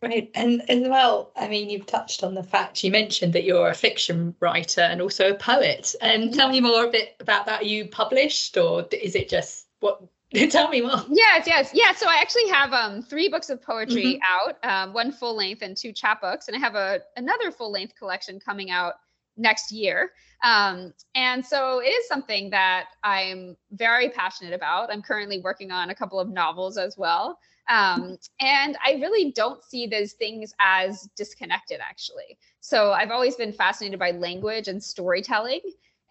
Right. 0.00 0.30
And 0.34 0.62
as 0.70 0.88
well, 0.88 1.32
I 1.34 1.48
mean, 1.48 1.68
you've 1.68 1.86
touched 1.86 2.22
on 2.22 2.34
the 2.34 2.42
fact 2.42 2.84
you 2.84 2.90
mentioned 2.92 3.32
that 3.32 3.42
you're 3.42 3.68
a 3.68 3.74
fiction 3.74 4.34
writer 4.38 4.82
and 4.82 5.02
also 5.02 5.32
a 5.32 5.34
poet. 5.34 5.94
And 6.00 6.24
um, 6.24 6.30
tell 6.30 6.50
me 6.50 6.60
more 6.60 6.84
a 6.84 6.90
bit 6.90 7.16
about 7.18 7.46
that. 7.46 7.62
Are 7.62 7.64
you 7.64 7.86
published 7.86 8.56
or 8.56 8.86
is 8.92 9.16
it 9.16 9.28
just 9.28 9.66
what? 9.80 10.00
tell 10.50 10.68
me 10.68 10.82
more. 10.82 11.04
Yes, 11.08 11.46
yes, 11.46 11.70
yeah. 11.72 11.94
So 11.94 12.06
I 12.06 12.16
actually 12.16 12.48
have 12.48 12.72
um, 12.72 13.02
three 13.02 13.28
books 13.28 13.48
of 13.48 13.62
poetry 13.62 14.20
mm-hmm. 14.20 14.48
out, 14.48 14.86
um, 14.88 14.92
one 14.92 15.10
full 15.10 15.34
length 15.34 15.62
and 15.62 15.76
two 15.76 15.92
chapbooks, 15.92 16.48
and 16.48 16.56
I 16.56 16.58
have 16.58 16.74
a 16.74 17.00
another 17.16 17.50
full 17.50 17.72
length 17.72 17.94
collection 17.96 18.38
coming 18.38 18.70
out 18.70 18.94
next 19.38 19.72
year. 19.72 20.10
Um, 20.44 20.92
and 21.14 21.44
so 21.44 21.80
it 21.80 21.88
is 21.88 22.06
something 22.06 22.50
that 22.50 22.90
I'm 23.02 23.56
very 23.72 24.10
passionate 24.10 24.52
about. 24.52 24.92
I'm 24.92 25.02
currently 25.02 25.40
working 25.40 25.70
on 25.70 25.90
a 25.90 25.94
couple 25.94 26.20
of 26.20 26.28
novels 26.28 26.76
as 26.76 26.96
well. 26.98 27.38
Um, 27.68 28.18
and 28.40 28.78
I 28.84 28.92
really 28.92 29.32
don't 29.32 29.62
see 29.62 29.86
those 29.86 30.12
things 30.12 30.54
as 30.58 31.08
disconnected, 31.16 31.80
actually. 31.80 32.38
So 32.60 32.92
I've 32.92 33.10
always 33.10 33.36
been 33.36 33.52
fascinated 33.52 33.98
by 33.98 34.12
language 34.12 34.68
and 34.68 34.82
storytelling. 34.82 35.60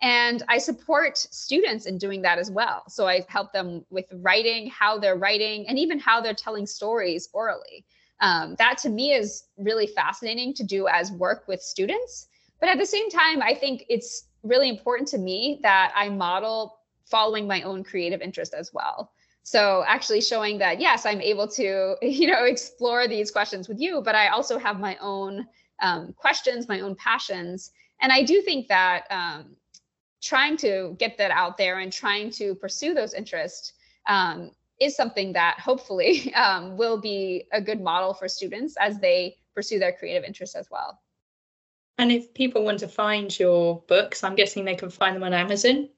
And 0.01 0.43
I 0.47 0.59
support 0.59 1.17
students 1.17 1.87
in 1.87 1.97
doing 1.97 2.21
that 2.21 2.37
as 2.37 2.51
well. 2.51 2.83
So 2.87 3.07
I 3.07 3.25
help 3.29 3.51
them 3.51 3.83
with 3.89 4.05
writing, 4.11 4.69
how 4.69 4.99
they're 4.99 5.15
writing, 5.15 5.67
and 5.67 5.79
even 5.79 5.97
how 5.97 6.21
they're 6.21 6.35
telling 6.35 6.67
stories 6.67 7.29
orally. 7.33 7.85
Um, 8.19 8.55
that 8.57 8.77
to 8.79 8.89
me 8.89 9.13
is 9.13 9.45
really 9.57 9.87
fascinating 9.87 10.53
to 10.55 10.63
do 10.63 10.87
as 10.87 11.11
work 11.11 11.47
with 11.47 11.61
students. 11.61 12.27
But 12.59 12.69
at 12.69 12.77
the 12.77 12.85
same 12.85 13.09
time, 13.09 13.41
I 13.41 13.53
think 13.53 13.85
it's 13.89 14.25
really 14.43 14.69
important 14.69 15.07
to 15.09 15.17
me 15.17 15.59
that 15.63 15.93
I 15.95 16.09
model 16.09 16.77
following 17.05 17.47
my 17.47 17.61
own 17.61 17.83
creative 17.83 18.21
interest 18.21 18.53
as 18.53 18.73
well. 18.73 19.11
So 19.43 19.83
actually 19.87 20.21
showing 20.21 20.57
that 20.57 20.79
yes, 20.79 21.05
I'm 21.05 21.21
able 21.21 21.47
to 21.49 21.95
you 22.01 22.27
know 22.27 22.43
explore 22.45 23.07
these 23.07 23.31
questions 23.31 23.67
with 23.67 23.79
you, 23.79 24.01
but 24.01 24.15
I 24.15 24.27
also 24.27 24.57
have 24.57 24.79
my 24.79 24.97
own 24.97 25.47
um, 25.81 26.13
questions, 26.17 26.67
my 26.67 26.81
own 26.81 26.95
passions, 26.95 27.71
and 28.01 28.11
I 28.11 28.23
do 28.23 28.41
think 28.41 28.67
that 28.67 29.05
um, 29.09 29.55
trying 30.21 30.57
to 30.57 30.95
get 30.99 31.17
that 31.17 31.31
out 31.31 31.57
there 31.57 31.79
and 31.79 31.91
trying 31.91 32.29
to 32.31 32.55
pursue 32.55 32.93
those 32.93 33.13
interests 33.13 33.73
um, 34.07 34.51
is 34.79 34.95
something 34.95 35.33
that 35.33 35.59
hopefully 35.59 36.33
um, 36.35 36.77
will 36.77 36.99
be 36.99 37.45
a 37.51 37.61
good 37.61 37.81
model 37.81 38.13
for 38.13 38.27
students 38.27 38.75
as 38.79 38.99
they 38.99 39.37
pursue 39.55 39.79
their 39.79 39.93
creative 39.93 40.23
interests 40.23 40.55
as 40.55 40.69
well. 40.71 40.99
And 41.97 42.11
if 42.11 42.33
people 42.33 42.63
want 42.63 42.79
to 42.79 42.87
find 42.87 43.37
your 43.39 43.83
books, 43.87 44.23
I'm 44.23 44.35
guessing 44.35 44.65
they 44.65 44.75
can 44.75 44.91
find 44.91 45.15
them 45.15 45.23
on 45.23 45.33
Amazon. 45.33 45.89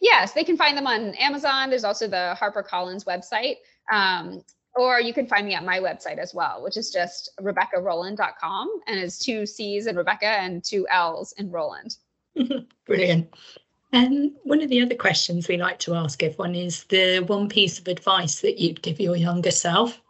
Yes, 0.00 0.32
they 0.32 0.44
can 0.44 0.56
find 0.56 0.76
them 0.76 0.86
on 0.86 1.14
Amazon. 1.14 1.68
There's 1.68 1.84
also 1.84 2.08
the 2.08 2.36
HarperCollins 2.40 3.04
website. 3.04 3.56
Um, 3.92 4.42
or 4.74 5.00
you 5.00 5.12
can 5.12 5.26
find 5.26 5.46
me 5.46 5.54
at 5.54 5.64
my 5.64 5.78
website 5.80 6.18
as 6.18 6.32
well, 6.34 6.62
which 6.62 6.76
is 6.76 6.90
just 6.90 7.30
RebeccaRolland.com 7.40 8.80
and 8.86 8.98
it's 8.98 9.18
two 9.18 9.44
C's 9.44 9.86
in 9.86 9.96
Rebecca 9.96 10.26
and 10.26 10.64
two 10.64 10.86
L's 10.88 11.34
in 11.36 11.50
Rolland. 11.50 11.96
Brilliant. 12.86 13.34
And 13.92 14.32
one 14.44 14.62
of 14.62 14.70
the 14.70 14.80
other 14.80 14.94
questions 14.94 15.48
we 15.48 15.58
like 15.58 15.78
to 15.80 15.94
ask 15.94 16.22
everyone 16.22 16.54
is 16.54 16.84
the 16.84 17.20
one 17.20 17.48
piece 17.48 17.78
of 17.78 17.88
advice 17.88 18.40
that 18.40 18.58
you'd 18.58 18.82
give 18.82 18.98
your 18.98 19.16
younger 19.16 19.50
self? 19.50 20.00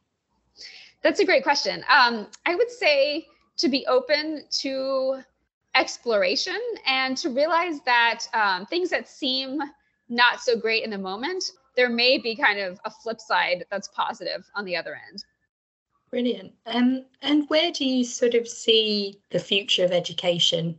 That's 1.03 1.19
a 1.19 1.25
great 1.25 1.43
question. 1.43 1.85
Um, 1.89 2.29
I 2.47 2.55
would 2.55 2.71
say 2.71 3.27
to 3.57 3.69
be 3.69 3.85
open 3.87 4.45
to 4.61 5.23
exploration 5.75 6.61
and 6.87 7.17
to 7.17 7.31
realize 7.31 7.81
that 7.85 8.25
um, 8.35 8.67
things 8.67 8.91
that 8.91 9.09
seem 9.09 9.61
not 10.09 10.41
so 10.41 10.57
great 10.57 10.85
in 10.85 10.91
the 10.91 10.99
moment, 10.99 11.45
there 11.77 11.89
may 11.89 12.19
be 12.19 12.37
kind 12.37 12.61
of 12.61 12.79
a 12.85 12.91
flip 12.91 13.21
side 13.21 13.65
that's 13.71 13.89
positive 13.89 14.49
on 14.55 14.65
the 14.65 14.77
other 14.77 14.99
end. 15.11 15.25
Brilliant. 16.11 16.53
Um, 16.67 17.07
and 17.23 17.49
where 17.49 17.73
do 17.73 17.85
you 17.85 18.05
sort 18.05 18.35
of 18.35 18.47
see 18.47 19.19
the 19.31 19.39
future 19.39 19.85
of 19.85 19.93
education? 19.93 20.79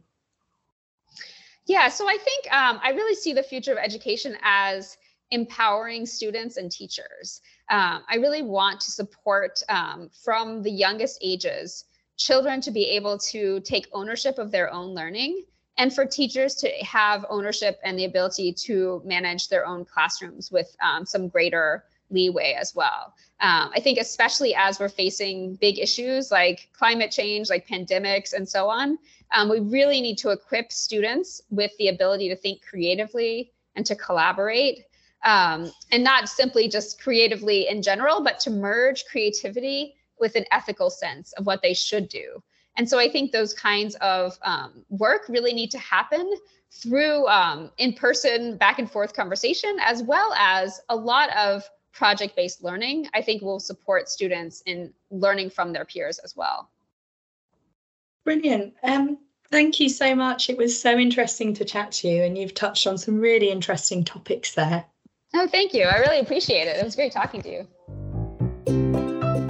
Yeah, 1.65 1.87
so 1.87 2.07
I 2.07 2.17
think 2.17 2.53
um, 2.53 2.79
I 2.83 2.89
really 2.89 3.15
see 3.15 3.33
the 3.33 3.43
future 3.43 3.71
of 3.71 3.77
education 3.77 4.35
as 4.41 4.97
empowering 5.31 6.05
students 6.05 6.57
and 6.57 6.71
teachers. 6.71 7.41
Um, 7.69 8.03
I 8.09 8.15
really 8.17 8.41
want 8.41 8.79
to 8.81 8.91
support 8.91 9.61
um, 9.69 10.09
from 10.23 10.61
the 10.61 10.71
youngest 10.71 11.19
ages 11.21 11.85
children 12.17 12.61
to 12.61 12.71
be 12.71 12.85
able 12.89 13.17
to 13.17 13.59
take 13.61 13.87
ownership 13.93 14.37
of 14.37 14.51
their 14.51 14.71
own 14.71 14.93
learning 14.93 15.43
and 15.77 15.93
for 15.93 16.05
teachers 16.05 16.53
to 16.55 16.69
have 16.83 17.25
ownership 17.29 17.79
and 17.83 17.97
the 17.97 18.05
ability 18.05 18.53
to 18.53 19.01
manage 19.03 19.47
their 19.47 19.65
own 19.65 19.83
classrooms 19.85 20.51
with 20.51 20.75
um, 20.83 21.05
some 21.05 21.27
greater 21.27 21.85
leeway 22.11 22.55
as 22.59 22.75
well. 22.75 23.15
Um, 23.39 23.71
I 23.73 23.79
think, 23.79 23.97
especially 23.97 24.53
as 24.53 24.79
we're 24.79 24.89
facing 24.89 25.55
big 25.55 25.79
issues 25.79 26.29
like 26.29 26.69
climate 26.73 27.11
change, 27.11 27.49
like 27.49 27.67
pandemics, 27.67 28.33
and 28.33 28.47
so 28.47 28.69
on, 28.69 28.99
um, 29.33 29.49
we 29.49 29.59
really 29.59 29.99
need 30.01 30.17
to 30.19 30.29
equip 30.29 30.71
students 30.71 31.41
with 31.49 31.71
the 31.77 31.89
ability 31.89 32.29
to 32.29 32.35
think 32.35 32.61
creatively 32.61 33.51
and 33.75 33.85
to 33.85 33.95
collaborate. 33.95 34.85
Um, 35.25 35.71
and 35.91 36.03
not 36.03 36.27
simply 36.27 36.67
just 36.67 37.01
creatively 37.01 37.69
in 37.69 37.81
general, 37.81 38.21
but 38.21 38.41
to 38.41 38.49
merge 38.49 39.05
creativity 39.05 39.95
with 40.19 40.35
an 40.35 40.43
ethical 40.51 40.89
sense 40.89 41.31
of 41.33 41.45
what 41.45 41.61
they 41.61 41.73
should 41.73 42.09
do. 42.09 42.43
And 42.75 42.89
so 42.89 42.99
I 42.99 43.09
think 43.09 43.31
those 43.31 43.53
kinds 43.53 43.95
of 44.01 44.37
um, 44.41 44.83
work 44.89 45.29
really 45.29 45.53
need 45.53 45.71
to 45.71 45.79
happen 45.79 46.33
through 46.71 47.27
um, 47.27 47.71
in 47.77 47.93
person 47.93 48.57
back 48.57 48.79
and 48.79 48.89
forth 48.89 49.13
conversation, 49.13 49.77
as 49.81 50.03
well 50.03 50.33
as 50.33 50.81
a 50.89 50.95
lot 50.95 51.29
of 51.37 51.63
project 51.93 52.35
based 52.35 52.63
learning, 52.63 53.07
I 53.13 53.21
think 53.21 53.41
will 53.41 53.59
support 53.59 54.09
students 54.09 54.61
in 54.65 54.91
learning 55.11 55.51
from 55.51 55.71
their 55.71 55.85
peers 55.85 56.19
as 56.19 56.35
well. 56.35 56.69
Brilliant. 58.25 58.73
Um, 58.83 59.19
thank 59.53 59.79
you 59.79 59.87
so 59.87 60.15
much. 60.15 60.49
It 60.49 60.57
was 60.57 60.77
so 60.77 60.97
interesting 60.97 61.53
to 61.53 61.63
chat 61.63 61.91
to 61.93 62.07
you, 62.07 62.23
and 62.23 62.35
you've 62.35 62.55
touched 62.55 62.87
on 62.87 62.97
some 62.97 63.19
really 63.19 63.51
interesting 63.51 64.03
topics 64.03 64.55
there. 64.55 64.83
Oh, 65.35 65.47
thank 65.47 65.75
you. 65.75 65.83
I 65.83 65.99
really 65.99 66.19
appreciate 66.19 66.67
it. 66.67 66.77
It 66.77 66.83
was 66.83 66.95
great 66.95 67.11
talking 67.11 67.43
to 67.43 67.51
you. 67.51 67.67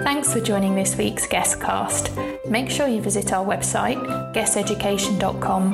Thanks 0.03 0.33
for 0.33 0.41
joining 0.41 0.75
this 0.75 0.97
week's 0.97 1.25
guest 1.25 1.61
cast. 1.61 2.11
Make 2.49 2.69
sure 2.69 2.87
you 2.87 3.01
visit 3.01 3.31
our 3.31 3.45
website, 3.45 3.97
guesteducation.com, 4.33 5.71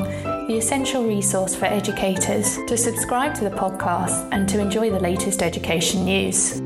the 0.48 0.58
essential 0.58 1.04
resource 1.04 1.56
for 1.56 1.66
educators, 1.66 2.58
to 2.68 2.78
subscribe 2.78 3.34
to 3.36 3.44
the 3.44 3.50
podcast 3.50 4.30
and 4.32 4.48
to 4.48 4.60
enjoy 4.60 4.92
the 4.92 5.00
latest 5.00 5.42
education 5.42 6.06
news. 6.06 6.62